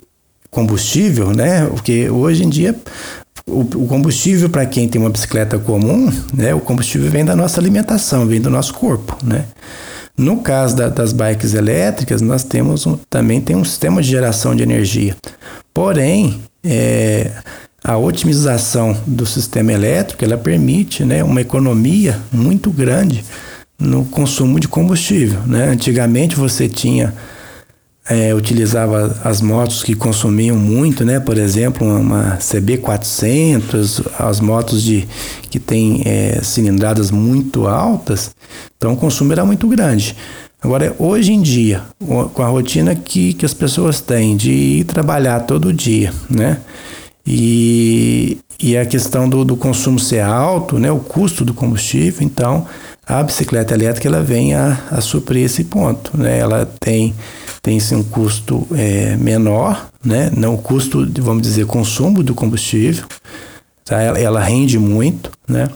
combustível, 0.49 1.33
né? 1.33 1.67
porque 1.67 2.09
hoje 2.09 2.45
em 2.45 2.49
dia 2.49 2.77
o, 3.45 3.63
o 3.63 3.89
combustível 3.89 4.49
para 4.49 4.65
quem 4.67 4.89
tem 4.89 5.01
uma 5.01 5.11
bicicleta 5.11 5.59
comum, 5.59 6.13
né? 6.33 6.55
o 6.55 6.61
combustível 6.61 7.11
vem 7.11 7.25
da 7.25 7.35
nossa 7.35 7.61
alimentação, 7.61 8.25
vem 8.25 8.41
do 8.41 8.51
nosso 8.51 8.73
corpo. 8.73 9.19
Né? 9.25 9.47
No 10.17 10.39
caso 10.39 10.77
da, 10.77 10.89
das 10.89 11.13
bikes 11.13 11.53
elétricas, 11.53 12.23
nós 12.23 12.43
temos 12.43 12.87
um, 12.87 12.99
também 13.11 13.41
tem 13.41 13.55
um 13.55 13.65
sistema 13.65 14.01
de 14.01 14.09
geração 14.09 14.55
de 14.55 14.63
energia. 14.63 15.15
Porém, 15.75 16.41
é, 16.65 17.31
a 17.85 17.97
otimização 17.99 18.97
do 19.07 19.27
sistema 19.27 19.73
elétrico 19.73 20.25
ela 20.25 20.37
permite 20.37 21.05
né, 21.05 21.23
uma 21.23 21.41
economia 21.41 22.19
muito 22.33 22.71
grande 22.71 23.25
no 23.79 24.05
consumo 24.07 24.59
de 24.59 24.67
combustível. 24.67 25.41
Né? 25.47 25.69
Antigamente 25.69 26.35
você 26.35 26.69
tinha 26.69 27.15
é, 28.09 28.35
utilizava 28.35 29.21
as 29.25 29.41
motos 29.41 29.83
que 29.83 29.95
consumiam 29.95 30.57
muito, 30.57 31.05
né? 31.05 31.19
Por 31.19 31.37
exemplo, 31.37 31.87
uma 31.87 32.39
CB400, 32.39 34.07
as 34.19 34.41
motos 34.41 34.83
de 34.83 35.07
que 35.51 35.59
tem 35.59 36.03
é, 36.05 36.41
cilindradas 36.43 37.11
muito 37.11 37.67
altas, 37.67 38.35
então 38.77 38.93
o 38.93 38.97
consumo 38.97 39.33
era 39.33 39.45
muito 39.45 39.67
grande. 39.67 40.17
Agora, 40.63 40.95
hoje 40.99 41.33
em 41.33 41.43
dia, 41.43 41.83
com 42.33 42.43
a 42.43 42.49
rotina 42.49 42.95
que, 42.95 43.35
que 43.35 43.45
as 43.45 43.55
pessoas 43.55 44.01
têm 44.01 44.37
de 44.37 44.51
ir 44.51 44.85
trabalhar 44.85 45.41
todo 45.41 45.73
dia, 45.73 46.13
né? 46.31 46.59
E, 47.27 48.39
e 48.61 48.77
a 48.77 48.87
questão 48.87 49.29
do, 49.29 49.45
do 49.45 49.57
consumo 49.57 49.99
ser 49.99 50.21
alto, 50.21 50.79
né? 50.79 50.91
O 50.91 50.99
custo 50.99 51.45
do 51.45 51.53
combustível, 51.53 52.25
então 52.25 52.67
a 53.07 53.23
bicicleta 53.23 53.73
elétrica 53.73 54.09
ela 54.09 54.23
vem 54.23 54.55
a, 54.55 54.79
a 54.91 55.01
suprir 55.01 55.45
esse 55.45 55.65
ponto, 55.65 56.17
né? 56.19 56.39
Ela 56.39 56.67
tem 56.81 57.15
tem 57.63 57.79
um 57.95 58.03
custo 58.05 58.65
é, 58.77 59.17
menor, 59.17 59.89
né? 60.05 60.31
Não 60.37 60.55
o 60.55 60.59
custo, 60.59 61.05
vamos 61.21 61.43
dizer, 61.43 61.67
consumo 61.67 62.23
do 62.23 62.33
combustível, 62.33 63.05
tá? 63.85 64.01
ela, 64.01 64.19
ela 64.19 64.41
rende 64.41 64.79
muito, 64.79 65.33
né? 65.49 65.69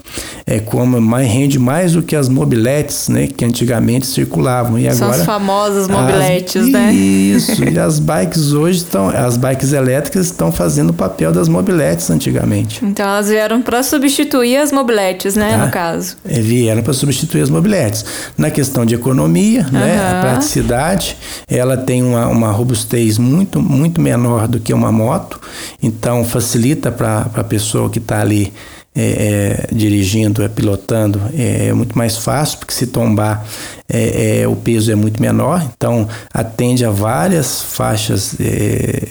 É 0.46 0.58
como 0.58 1.00
mais 1.00 1.30
rende 1.30 1.58
mais 1.58 1.92
do 1.92 2.02
que 2.02 2.16
as 2.16 2.28
mobiletes, 2.28 3.08
né? 3.08 3.28
Que 3.28 3.44
antigamente 3.44 4.06
circulavam 4.06 4.78
e 4.78 4.92
São 4.92 5.06
agora 5.06 5.20
as 5.20 5.26
famosas 5.26 5.88
mobiletes, 5.88 6.62
as, 6.62 6.68
né? 6.68 6.92
Isso. 6.92 7.64
e 7.64 7.78
as 7.78 8.00
bikes 8.00 8.52
hoje 8.52 8.78
estão, 8.78 9.08
as 9.08 9.36
bikes 9.36 9.72
elétricas 9.72 10.26
estão 10.26 10.50
fazendo 10.50 10.90
o 10.90 10.92
papel 10.92 11.30
das 11.30 11.48
mobiletes 11.48 12.10
antigamente. 12.10 12.84
Então 12.84 13.06
elas 13.06 13.28
vieram 13.28 13.62
para 13.62 13.82
substituir 13.82 14.56
as 14.56 14.72
mobiletes, 14.72 15.36
né? 15.36 15.52
Tá? 15.52 15.66
No 15.66 15.70
caso. 15.70 16.16
É, 16.24 16.40
vieram 16.40 16.82
para 16.82 16.92
substituir 16.92 17.42
as 17.42 17.50
mobiletes. 17.50 18.04
Na 18.36 18.50
questão 18.50 18.84
de 18.84 18.94
economia, 18.94 19.62
uhum. 19.62 19.78
né? 19.78 20.10
A 20.10 20.20
praticidade, 20.20 21.16
ela 21.48 21.76
tem 21.76 22.02
uma, 22.02 22.26
uma 22.26 22.50
robustez 22.50 23.18
muito 23.18 23.60
muito 23.60 24.00
menor 24.00 24.48
do 24.48 24.58
que 24.58 24.74
uma 24.74 24.90
moto, 24.90 25.40
então 25.82 26.24
facilita 26.24 26.90
para 26.90 27.30
a 27.34 27.44
pessoa 27.44 27.88
que 27.88 27.98
está 27.98 28.20
ali 28.20 28.52
é, 28.94 29.59
é, 29.60 29.74
dirigindo, 29.74 30.42
é, 30.42 30.48
pilotando, 30.48 31.20
é, 31.36 31.68
é, 31.68 31.72
muito 31.72 31.96
mais 31.96 32.16
fácil, 32.16 32.58
porque 32.58 32.72
se 32.72 32.86
tombar 32.86 33.46
é, 33.88 34.46
o 34.46 34.56
peso 34.56 34.90
é 34.90 34.94
muito 34.94 35.20
menor, 35.20 35.62
então 35.76 36.08
atende 36.32 36.84
a 36.84 36.90
várias 36.90 37.60
faixas 37.60 38.36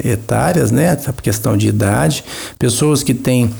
etárias, 0.03 0.71
né? 0.71 0.97
A 1.05 1.13
questão 1.13 1.57
de 1.57 1.67
idade, 1.67 2.23
pessoas 2.57 3.03
que 3.03 3.13
têm 3.13 3.53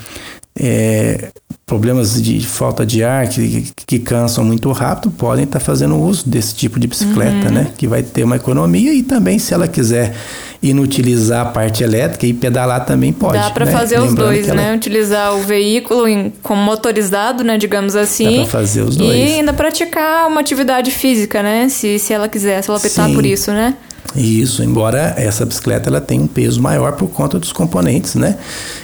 problemas 1.70 2.20
de 2.20 2.42
falta 2.46 2.84
de 2.84 3.04
ar 3.04 3.30
que, 3.30 3.68
que 3.86 4.00
cansam 4.00 4.44
muito 4.44 4.72
rápido 4.72 5.12
podem 5.12 5.44
estar 5.44 5.60
tá 5.60 5.66
fazendo 5.66 5.96
uso 5.96 6.28
desse 6.28 6.56
tipo 6.56 6.80
de 6.80 6.88
bicicleta, 6.88 7.48
uhum. 7.48 7.54
né? 7.54 7.68
Que 7.78 7.88
vai 7.88 8.02
ter 8.02 8.24
uma 8.24 8.38
economia 8.38 8.92
e 8.92 9.04
também 9.04 9.38
se 9.38 9.54
ela 9.54 9.68
quiser 9.68 10.16
inutilizar 10.64 11.46
a 11.46 11.50
parte 11.52 11.84
elétrica 11.84 12.26
e 12.26 12.34
pedalar 12.34 12.86
também 12.86 13.14
pode. 13.14 13.38
Dá 13.38 13.52
para 13.52 13.66
né? 13.66 13.72
fazer 13.72 14.00
Lembrando 14.00 14.18
os 14.18 14.26
dois, 14.26 14.48
ela... 14.50 14.62
né? 14.62 14.76
Utilizar 14.76 15.36
o 15.36 15.44
veículo 15.44 16.08
em, 16.08 16.34
como 16.42 16.60
motorizado, 16.60 17.44
né? 17.44 17.56
Digamos 17.56 17.96
assim. 17.96 18.26
Dá 18.26 18.42
para 18.42 18.52
fazer 18.52 18.82
os 18.82 18.98
dois. 18.98 19.16
E 19.16 19.34
ainda 19.36 19.54
praticar 19.54 20.28
uma 20.28 20.42
atividade 20.42 20.90
física, 20.90 21.44
né? 21.44 21.70
Se, 21.70 22.00
se 22.00 22.12
ela 22.12 22.28
quiser, 22.28 22.64
se 22.64 22.70
ela 22.70 22.80
optar 22.80 23.08
Sim. 23.08 23.14
por 23.14 23.26
isso, 23.26 23.52
né? 23.52 23.76
Isso, 24.16 24.64
embora 24.64 25.14
essa 25.18 25.46
bicicleta 25.46 25.90
ela 25.90 26.02
tenha 26.02 26.22
um 26.22 26.28
peso 26.28 26.62
maior 26.62 26.94
por 26.94 27.10
conta 27.10 27.38
dos 27.38 27.52
componentes, 27.52 28.16
né? 28.16 28.38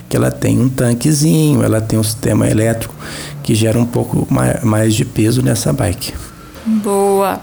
Que 0.08 0.16
ela 0.16 0.32
tem 0.32 0.60
um 0.60 0.70
tanquezinho, 0.70 1.64
ela 1.64 1.82
tem 1.82 1.98
um 1.98 2.04
sistema 2.04 2.48
elétrico 2.48 2.94
que 3.42 3.56
gera 3.56 3.80
um 3.80 3.86
pouco 3.86 4.28
mais 4.64 4.94
de 4.94 5.04
peso 5.04 5.42
nessa 5.42 5.74
bike. 5.74 6.14
Boa. 6.66 7.42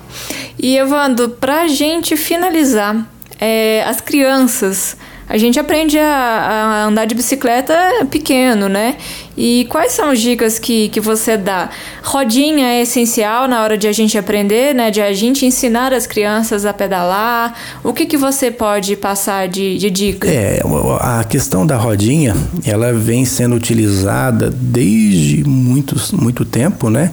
E 0.59 0.77
Evandro, 0.77 1.29
para 1.29 1.62
a 1.62 1.68
gente 1.68 2.16
finalizar, 2.16 3.07
é, 3.40 3.85
as 3.85 4.01
crianças 4.01 4.97
a 5.29 5.38
gente 5.38 5.59
aprende 5.59 5.99
a, 5.99 6.05
a, 6.05 6.85
andar 6.85 7.07
de 7.07 7.14
bicicleta 7.14 7.75
pequeno, 8.11 8.68
né? 8.68 8.97
E 9.37 9.66
quais 9.71 9.92
são 9.92 10.11
as 10.11 10.21
dicas 10.21 10.59
que, 10.59 10.88
que 10.88 11.01
você 11.01 11.37
dá? 11.37 11.71
Rodinha 12.03 12.66
é 12.66 12.83
essencial 12.83 13.49
na 13.49 13.62
hora 13.62 13.79
de 13.79 13.88
a 13.88 13.92
gente 13.92 14.18
aprender, 14.18 14.75
né? 14.75 14.90
De 14.90 15.01
a 15.01 15.12
gente 15.12 15.47
ensinar 15.47 15.92
as 15.92 16.07
crianças 16.07 16.66
a 16.66 16.73
pedalar. 16.73 17.55
O 17.83 17.92
que, 17.92 18.07
que 18.07 18.16
você 18.16 18.51
pode 18.51 18.97
passar 18.97 19.49
de, 19.49 19.79
de 19.79 19.90
dica? 19.90 20.29
É, 20.29 20.61
a 21.01 21.25
questão 21.25 21.66
da 21.66 21.77
rodinha, 21.77 22.37
ela 22.64 22.92
vem 22.92 23.25
sendo 23.25 23.55
utilizada 23.55 24.51
desde 24.51 25.45
muitos, 25.45 26.12
muito 26.12 26.45
tempo, 26.45 26.90
né? 26.90 27.12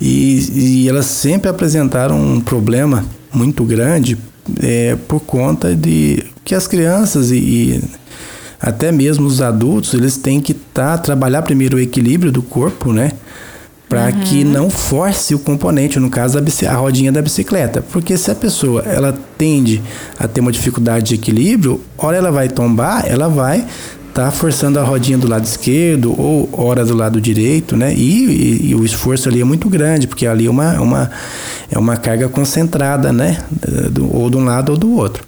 E, 0.00 0.82
e 0.84 0.88
elas 0.88 1.06
sempre 1.06 1.48
apresentaram 1.48 2.20
um 2.20 2.40
problema 2.40 3.06
muito 3.32 3.64
grande 3.64 4.18
é, 4.62 4.96
por 5.08 5.20
conta 5.20 5.74
de 5.74 6.22
que 6.44 6.54
as 6.54 6.66
crianças 6.66 7.30
e, 7.30 7.36
e 7.36 7.84
até 8.60 8.90
mesmo 8.90 9.26
os 9.26 9.40
adultos 9.40 9.94
eles 9.94 10.16
têm 10.16 10.40
que 10.40 10.54
tá, 10.54 10.96
trabalhar 10.98 11.42
primeiro 11.42 11.76
o 11.76 11.80
equilíbrio 11.80 12.32
do 12.32 12.42
corpo, 12.42 12.92
né? 12.92 13.12
Para 13.88 14.06
uhum. 14.06 14.20
que 14.20 14.44
não 14.44 14.70
force 14.70 15.34
o 15.34 15.38
componente, 15.38 16.00
no 16.00 16.08
caso 16.10 16.38
a, 16.38 16.70
a 16.70 16.76
rodinha 16.76 17.12
da 17.12 17.20
bicicleta. 17.20 17.82
Porque 17.92 18.16
se 18.16 18.30
a 18.30 18.34
pessoa 18.34 18.82
ela 18.82 19.16
tende 19.36 19.82
a 20.18 20.26
ter 20.26 20.40
uma 20.40 20.50
dificuldade 20.50 21.08
de 21.08 21.14
equilíbrio, 21.14 21.80
hora 21.98 22.16
ela 22.16 22.32
vai 22.32 22.48
tombar, 22.48 23.04
ela 23.06 23.28
vai 23.28 23.64
tá 24.14 24.30
forçando 24.30 24.78
a 24.78 24.84
rodinha 24.84 25.18
do 25.18 25.28
lado 25.28 25.44
esquerdo 25.44 26.14
ou 26.16 26.48
hora 26.52 26.84
do 26.84 26.94
lado 26.94 27.20
direito, 27.20 27.76
né? 27.76 27.92
E, 27.92 28.24
e, 28.24 28.70
e, 28.70 28.74
o 28.74 28.84
esforço 28.84 29.28
ali 29.28 29.40
é 29.40 29.44
muito 29.44 29.68
grande, 29.68 30.06
porque 30.06 30.24
ali 30.24 30.46
é 30.46 30.50
uma, 30.50 30.80
uma, 30.80 31.10
é 31.68 31.76
uma 31.76 31.96
carga 31.96 32.28
concentrada, 32.28 33.12
né? 33.12 33.38
Do, 33.90 34.16
ou 34.16 34.30
de 34.30 34.36
um 34.36 34.44
lado 34.44 34.70
ou 34.70 34.78
do 34.78 34.92
outro. 34.92 35.24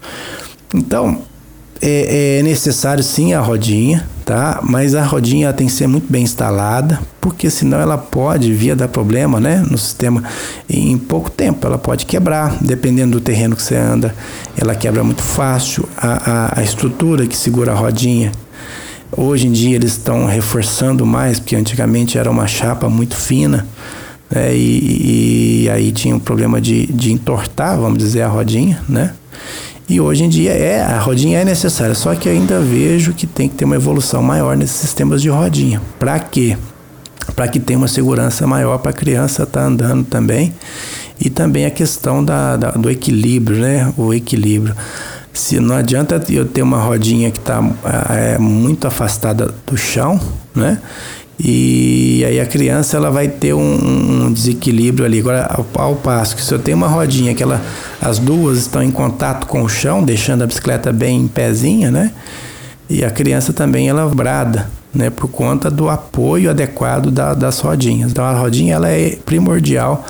Então, 0.72 1.18
é, 1.80 2.38
é 2.38 2.42
necessário 2.42 3.02
sim 3.02 3.32
a 3.32 3.40
rodinha, 3.40 4.06
tá? 4.24 4.60
Mas 4.62 4.94
a 4.94 5.04
rodinha 5.04 5.52
tem 5.52 5.66
que 5.66 5.72
ser 5.72 5.86
muito 5.86 6.10
bem 6.10 6.22
instalada, 6.22 6.98
porque 7.20 7.50
senão 7.50 7.78
ela 7.78 7.98
pode 7.98 8.52
vir 8.52 8.72
a 8.72 8.74
dar 8.74 8.88
problema, 8.88 9.40
né, 9.40 9.64
no 9.70 9.78
sistema 9.78 10.22
em 10.68 10.96
pouco 10.96 11.30
tempo. 11.30 11.66
Ela 11.66 11.78
pode 11.78 12.06
quebrar, 12.06 12.56
dependendo 12.60 13.18
do 13.18 13.20
terreno 13.20 13.54
que 13.56 13.62
você 13.62 13.76
anda, 13.76 14.14
ela 14.56 14.74
quebra 14.74 15.02
muito 15.04 15.22
fácil. 15.22 15.88
A, 15.96 16.30
a, 16.56 16.60
a 16.60 16.62
estrutura 16.62 17.26
que 17.26 17.36
segura 17.36 17.72
a 17.72 17.74
rodinha, 17.74 18.32
hoje 19.16 19.46
em 19.46 19.52
dia 19.52 19.76
eles 19.76 19.92
estão 19.92 20.26
reforçando 20.26 21.04
mais, 21.06 21.38
porque 21.38 21.56
antigamente 21.56 22.18
era 22.18 22.30
uma 22.30 22.46
chapa 22.46 22.88
muito 22.88 23.16
fina. 23.16 23.66
Né, 24.30 24.56
e, 24.56 25.64
e 25.64 25.70
aí 25.70 25.92
tinha 25.92 26.16
um 26.16 26.20
problema 26.20 26.60
de, 26.60 26.86
de 26.86 27.12
entortar, 27.12 27.78
vamos 27.78 27.98
dizer, 27.98 28.22
a 28.22 28.28
rodinha, 28.28 28.82
né? 28.88 29.12
E 29.88 30.00
hoje 30.00 30.24
em 30.24 30.28
dia 30.28 30.50
é 30.50 30.82
a 30.82 30.98
rodinha 30.98 31.40
é 31.40 31.44
necessária, 31.44 31.94
só 31.94 32.14
que 32.14 32.28
ainda 32.28 32.58
vejo 32.58 33.12
que 33.12 33.26
tem 33.26 33.48
que 33.48 33.54
ter 33.54 33.64
uma 33.64 33.76
evolução 33.76 34.20
maior 34.20 34.56
nesses 34.56 34.76
sistemas 34.76 35.22
de 35.22 35.28
rodinha. 35.28 35.80
Para 35.96 36.18
quê? 36.18 36.58
Para 37.36 37.46
que 37.46 37.60
tenha 37.60 37.78
uma 37.78 37.86
segurança 37.86 38.46
maior 38.46 38.78
para 38.78 38.90
a 38.90 38.94
criança 38.94 39.44
estar 39.44 39.60
tá 39.60 39.66
andando 39.66 40.04
também. 40.04 40.52
E 41.20 41.30
também 41.30 41.64
a 41.66 41.70
questão 41.70 42.24
da, 42.24 42.56
da, 42.56 42.70
do 42.72 42.90
equilíbrio, 42.90 43.58
né? 43.58 43.92
O 43.96 44.12
equilíbrio. 44.12 44.74
Se 45.32 45.60
não 45.60 45.76
adianta 45.76 46.20
eu 46.30 46.44
ter 46.44 46.62
uma 46.62 46.78
rodinha 46.78 47.30
que 47.30 47.38
está 47.38 47.62
é, 48.10 48.38
muito 48.38 48.86
afastada 48.86 49.54
do 49.66 49.76
chão, 49.76 50.20
né? 50.54 50.78
E 51.38 52.24
aí 52.26 52.40
a 52.40 52.46
criança 52.46 52.96
ela 52.96 53.10
vai 53.10 53.28
ter 53.28 53.52
um, 53.52 54.24
um 54.26 54.32
desequilíbrio 54.32 55.04
ali. 55.04 55.20
Agora, 55.20 55.44
ao, 55.44 55.66
ao, 55.74 55.94
passo 55.96 56.34
que 56.34 56.42
se 56.42 56.52
eu 56.52 56.58
tenho 56.58 56.76
uma 56.76 56.88
rodinha 56.88 57.34
que 57.34 57.42
ela, 57.42 57.60
as 58.00 58.18
duas 58.18 58.58
estão 58.58 58.82
em 58.82 58.90
contato 58.90 59.46
com 59.46 59.62
o 59.62 59.68
chão, 59.68 60.02
deixando 60.02 60.42
a 60.42 60.46
bicicleta 60.46 60.92
bem 60.92 61.20
em 61.20 61.28
pezinha, 61.28 61.90
né? 61.90 62.12
E 62.88 63.04
a 63.04 63.10
criança 63.10 63.52
também 63.52 63.88
ela 63.88 64.08
brada, 64.08 64.70
né? 64.94 65.10
Por 65.10 65.28
conta 65.28 65.70
do 65.70 65.90
apoio 65.90 66.48
adequado 66.48 67.10
da, 67.10 67.34
das 67.34 67.58
rodinhas. 67.60 68.12
Então 68.12 68.24
a 68.24 68.32
rodinha 68.32 68.74
ela 68.74 68.88
é 68.88 69.18
primordial 69.26 70.06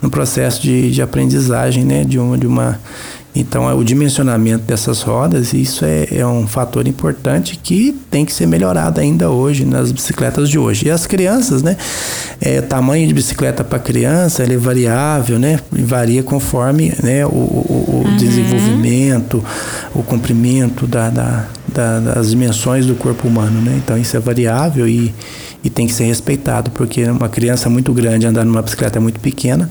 no 0.00 0.08
processo 0.08 0.62
de, 0.62 0.90
de 0.90 1.02
aprendizagem, 1.02 1.84
né? 1.84 2.04
De 2.04 2.18
uma, 2.18 2.38
de 2.38 2.46
uma 2.46 2.80
então, 3.34 3.70
é 3.70 3.74
o 3.74 3.84
dimensionamento 3.84 4.64
dessas 4.64 5.02
rodas, 5.02 5.52
isso 5.52 5.84
é, 5.84 6.08
é, 6.10 6.26
um 6.26 6.48
fator 6.48 6.88
importante 6.88 7.56
que 7.62 7.96
tem 8.10 8.24
que 8.24 8.32
ser 8.32 8.46
melhorado 8.46 9.00
ainda 9.00 9.30
hoje 9.30 9.64
nas 9.64 9.92
bicicletas 9.92 10.48
de 10.48 10.58
hoje. 10.58 10.86
E 10.86 10.90
as 10.90 11.06
crianças, 11.06 11.62
né? 11.62 11.76
É, 12.40 12.60
tamanho 12.60 13.06
de 13.06 13.14
bicicleta 13.14 13.62
para 13.62 13.78
criança 13.78 14.42
ele 14.42 14.54
é 14.54 14.56
variável, 14.56 15.38
né? 15.38 15.60
Varia 15.70 16.24
conforme 16.24 16.92
né, 17.02 17.24
o, 17.24 17.28
o, 17.28 17.84
o 17.88 18.08
uhum. 18.08 18.16
desenvolvimento, 18.16 19.44
o 19.94 20.02
comprimento 20.02 20.86
da, 20.86 21.08
da, 21.08 21.44
da, 21.68 22.00
das 22.00 22.30
dimensões 22.30 22.84
do 22.84 22.96
corpo 22.96 23.28
humano, 23.28 23.60
né? 23.60 23.80
Então, 23.82 23.96
isso 23.96 24.16
é 24.16 24.20
variável 24.20 24.88
e, 24.88 25.14
e 25.62 25.70
tem 25.70 25.86
que 25.86 25.92
ser 25.92 26.04
respeitado, 26.04 26.72
porque 26.72 27.04
uma 27.04 27.28
criança 27.28 27.70
muito 27.70 27.92
grande 27.92 28.26
andar 28.26 28.44
numa 28.44 28.60
bicicleta 28.60 28.98
muito 28.98 29.20
pequena 29.20 29.70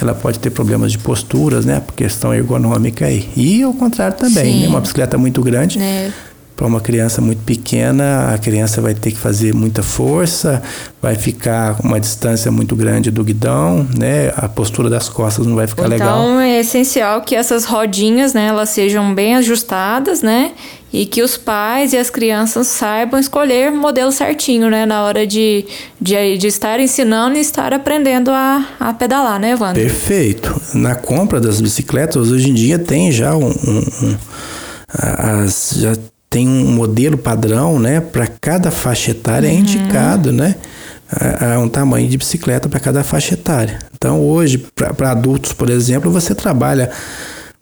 ela 0.00 0.14
pode 0.14 0.38
ter 0.38 0.50
problemas 0.50 0.92
de 0.92 0.98
posturas, 0.98 1.64
né? 1.64 1.80
Por 1.80 1.94
questão 1.94 2.32
ergonômica 2.32 3.06
aí. 3.06 3.28
E 3.36 3.62
ao 3.62 3.72
contrário 3.72 4.16
também, 4.16 4.62
né? 4.62 4.68
Uma 4.68 4.80
bicicleta 4.80 5.18
muito 5.18 5.42
grande. 5.42 5.80
É. 5.80 6.10
Para 6.58 6.66
uma 6.66 6.80
criança 6.80 7.20
muito 7.20 7.40
pequena, 7.44 8.34
a 8.34 8.36
criança 8.36 8.80
vai 8.80 8.92
ter 8.92 9.12
que 9.12 9.16
fazer 9.16 9.54
muita 9.54 9.80
força, 9.80 10.60
vai 11.00 11.14
ficar 11.14 11.76
com 11.76 11.86
uma 11.86 12.00
distância 12.00 12.50
muito 12.50 12.74
grande 12.74 13.12
do 13.12 13.22
guidão, 13.22 13.86
né? 13.96 14.32
A 14.36 14.48
postura 14.48 14.90
das 14.90 15.08
costas 15.08 15.46
não 15.46 15.54
vai 15.54 15.68
ficar 15.68 15.84
então, 15.84 15.90
legal. 15.96 16.18
Então 16.18 16.40
é 16.40 16.58
essencial 16.58 17.20
que 17.20 17.36
essas 17.36 17.64
rodinhas, 17.64 18.34
né, 18.34 18.48
elas 18.48 18.70
sejam 18.70 19.14
bem 19.14 19.36
ajustadas, 19.36 20.20
né? 20.20 20.50
e 20.92 21.04
que 21.04 21.22
os 21.22 21.36
pais 21.36 21.92
e 21.92 21.96
as 21.96 22.10
crianças 22.10 22.66
saibam 22.66 23.20
escolher 23.20 23.70
o 23.70 23.76
modelo 23.76 24.10
certinho, 24.10 24.70
né? 24.70 24.86
Na 24.86 25.04
hora 25.04 25.26
de, 25.26 25.64
de, 26.00 26.38
de 26.38 26.46
estar 26.46 26.80
ensinando 26.80 27.36
e 27.36 27.40
estar 27.40 27.72
aprendendo 27.72 28.30
a, 28.30 28.66
a 28.80 28.92
pedalar, 28.94 29.38
né, 29.38 29.52
Evandro? 29.52 29.80
Perfeito. 29.80 30.60
Na 30.74 30.96
compra 30.96 31.40
das 31.40 31.60
bicicletas, 31.60 32.32
hoje 32.32 32.50
em 32.50 32.54
dia 32.54 32.78
tem 32.78 33.12
já 33.12 33.36
um, 33.36 33.48
um, 33.48 33.84
um 34.02 34.16
as, 34.88 35.74
já 35.76 35.92
tem 36.30 36.46
um 36.46 36.72
modelo 36.72 37.16
padrão, 37.16 37.78
né? 37.78 38.00
Para 38.00 38.26
cada 38.26 38.70
faixa 38.70 39.12
etária 39.12 39.46
é 39.46 39.50
uhum. 39.50 39.56
é 39.56 39.60
indicado, 39.60 40.32
né? 40.32 40.56
A, 41.10 41.58
um 41.58 41.68
tamanho 41.68 42.08
de 42.08 42.18
bicicleta 42.18 42.68
para 42.68 42.80
cada 42.80 43.02
faixa 43.02 43.34
etária. 43.34 43.78
Então, 43.94 44.20
hoje, 44.20 44.58
para 44.74 45.10
adultos, 45.10 45.52
por 45.52 45.70
exemplo, 45.70 46.10
você 46.10 46.34
trabalha 46.34 46.90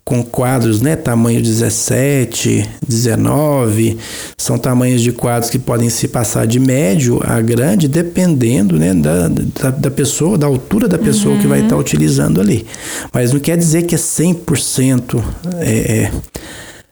com 0.07 0.23
quadros, 0.23 0.81
né, 0.81 0.95
tamanho 0.95 1.43
17, 1.43 2.65
19, 2.87 3.99
são 4.39 4.57
tamanhos 4.57 5.03
de 5.03 5.11
quadros 5.11 5.51
que 5.51 5.59
podem 5.59 5.91
se 5.91 6.07
passar 6.07 6.47
de 6.47 6.61
médio 6.61 7.21
a 7.25 7.41
grande, 7.41 7.89
dependendo, 7.89 8.79
né, 8.79 8.95
da, 8.95 9.27
da, 9.27 9.71
da 9.71 9.91
pessoa, 9.91 10.39
da 10.39 10.47
altura 10.47 10.87
da 10.87 10.97
pessoa 10.97 11.35
uhum. 11.35 11.41
que 11.41 11.49
vai 11.49 11.59
estar 11.59 11.71
tá 11.71 11.77
utilizando 11.77 12.41
ali. 12.41 12.65
Mas 13.13 13.33
não 13.33 13.41
quer 13.41 13.57
dizer 13.57 13.83
que 13.83 13.97
é 13.97 13.99
100% 13.99 15.21
é, 15.59 16.03
é 16.05 16.13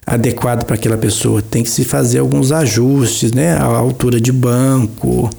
adequado 0.07 0.64
para 0.64 0.75
aquela 0.75 0.97
pessoa. 0.97 1.43
Tem 1.43 1.62
que 1.62 1.71
se 1.71 1.85
fazer 1.85 2.19
alguns 2.19 2.53
ajustes, 2.53 3.33
né, 3.33 3.55
a 3.57 3.64
altura 3.64 4.21
de 4.21 4.33
banco, 4.33 5.31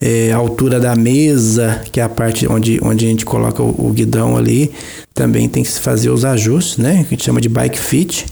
é, 0.00 0.32
a 0.32 0.36
altura 0.36 0.78
da 0.78 0.94
mesa, 0.94 1.80
que 1.90 2.00
é 2.00 2.02
a 2.02 2.08
parte 2.08 2.46
onde, 2.46 2.78
onde 2.82 3.06
a 3.06 3.08
gente 3.08 3.24
coloca 3.24 3.62
o, 3.62 3.88
o 3.88 3.92
guidão 3.92 4.36
ali, 4.36 4.70
também 5.14 5.48
tem 5.48 5.62
que 5.62 5.68
se 5.68 5.80
fazer 5.80 6.10
os 6.10 6.24
ajustes, 6.24 6.78
né? 6.78 7.04
Que 7.04 7.14
a 7.14 7.16
gente 7.16 7.24
chama 7.24 7.40
de 7.40 7.48
bike 7.48 7.78
fit, 7.78 8.26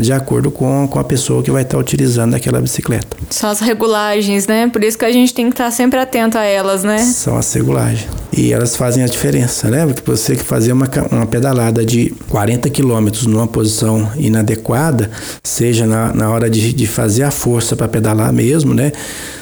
de 0.00 0.12
acordo 0.12 0.50
com, 0.50 0.88
com 0.88 0.98
a 0.98 1.04
pessoa 1.04 1.42
que 1.42 1.50
vai 1.50 1.62
estar 1.62 1.78
utilizando 1.78 2.34
aquela 2.34 2.60
bicicleta. 2.60 3.16
São 3.30 3.50
as 3.50 3.60
regulagens, 3.60 4.46
né? 4.46 4.68
Por 4.68 4.82
isso 4.82 4.98
que 4.98 5.04
a 5.04 5.12
gente 5.12 5.32
tem 5.32 5.46
que 5.46 5.52
estar 5.52 5.70
sempre 5.70 5.98
atento 5.98 6.38
a 6.38 6.42
elas, 6.42 6.82
né? 6.82 6.98
São 6.98 7.36
as 7.36 7.52
regulagens. 7.52 8.08
E 8.32 8.52
elas 8.52 8.74
fazem 8.74 9.04
a 9.04 9.06
diferença, 9.06 9.70
né? 9.70 9.86
Porque 9.86 10.10
você 10.10 10.34
que 10.34 10.42
fazer 10.42 10.72
uma, 10.72 10.88
uma 11.10 11.26
pedalada 11.26 11.84
de 11.84 12.12
40 12.28 12.70
km 12.70 13.08
numa 13.28 13.46
posição 13.46 14.10
inadequada, 14.16 15.10
seja 15.42 15.86
na, 15.86 16.12
na 16.12 16.30
hora 16.30 16.48
de, 16.48 16.72
de 16.72 16.86
fazer 16.86 17.22
a 17.22 17.30
força 17.30 17.76
para 17.76 17.86
pedalar 17.86 18.32
mesmo, 18.32 18.74
né? 18.74 18.90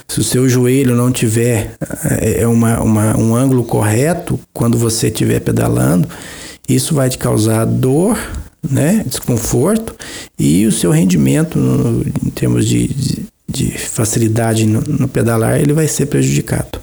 Se 0.09 0.21
o 0.21 0.25
seu 0.25 0.49
joelho 0.49 0.95
não 0.95 1.11
tiver 1.11 1.75
é, 2.21 2.43
é 2.43 2.47
uma, 2.47 2.81
uma, 2.81 3.17
um 3.17 3.35
ângulo 3.35 3.65
correto 3.65 4.39
quando 4.53 4.77
você 4.77 5.07
estiver 5.07 5.41
pedalando, 5.41 6.07
isso 6.69 6.95
vai 6.95 7.09
te 7.09 7.17
causar 7.17 7.65
dor, 7.65 8.19
né, 8.70 9.03
desconforto 9.07 9.94
e 10.38 10.66
o 10.66 10.72
seu 10.72 10.90
rendimento 10.90 11.59
no, 11.59 12.03
em 12.03 12.31
termos 12.31 12.66
de, 12.66 12.88
de, 12.88 13.27
de 13.48 13.79
facilidade 13.79 14.66
no, 14.66 14.81
no, 14.81 15.09
pedalar 15.09 15.61
ele 15.61 15.72
vai 15.72 15.88
ser 15.88 16.07
prejudicado. 16.07 16.82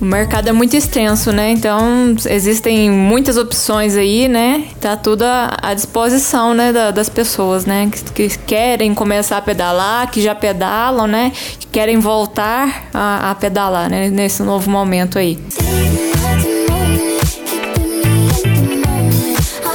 O 0.00 0.04
mercado 0.04 0.48
é 0.48 0.52
muito 0.52 0.76
extenso, 0.76 1.32
né? 1.32 1.52
Então 1.52 2.14
existem 2.28 2.90
muitas 2.90 3.38
opções 3.38 3.96
aí, 3.96 4.28
né? 4.28 4.64
Tá 4.78 4.94
tudo 4.94 5.24
à, 5.24 5.72
disposição, 5.72 6.52
né, 6.52 6.70
da, 6.70 6.90
das 6.90 7.08
pessoas, 7.08 7.64
né? 7.64 7.88
Que, 7.90 8.28
que, 8.28 8.38
querem 8.40 8.94
começar 8.94 9.38
a 9.38 9.40
pedalar, 9.40 10.10
que 10.10 10.20
já 10.20 10.34
pedalam, 10.34 11.06
né? 11.06 11.32
Que 11.58 11.66
querem 11.68 11.98
voltar 11.98 12.88
a, 12.92 13.30
a 13.30 13.34
pedalar, 13.34 13.88
né? 13.88 14.10
Nesse 14.10 14.42
novo 14.42 14.70
momento 14.70 15.18
aí. 15.18 15.38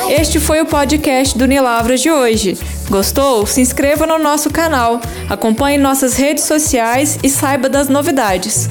Este 0.07 0.39
foi 0.39 0.61
o 0.61 0.65
podcast 0.67 1.35
do 1.35 1.47
Nilavras 1.47 1.99
de 1.99 2.11
hoje. 2.11 2.59
Gostou? 2.89 3.47
Se 3.47 3.59
inscreva 3.59 4.05
no 4.05 4.19
nosso 4.19 4.51
canal, 4.51 5.01
acompanhe 5.27 5.79
nossas 5.79 6.15
redes 6.15 6.43
sociais 6.43 7.17
e 7.23 7.29
saiba 7.29 7.67
das 7.67 7.89
novidades. 7.89 8.69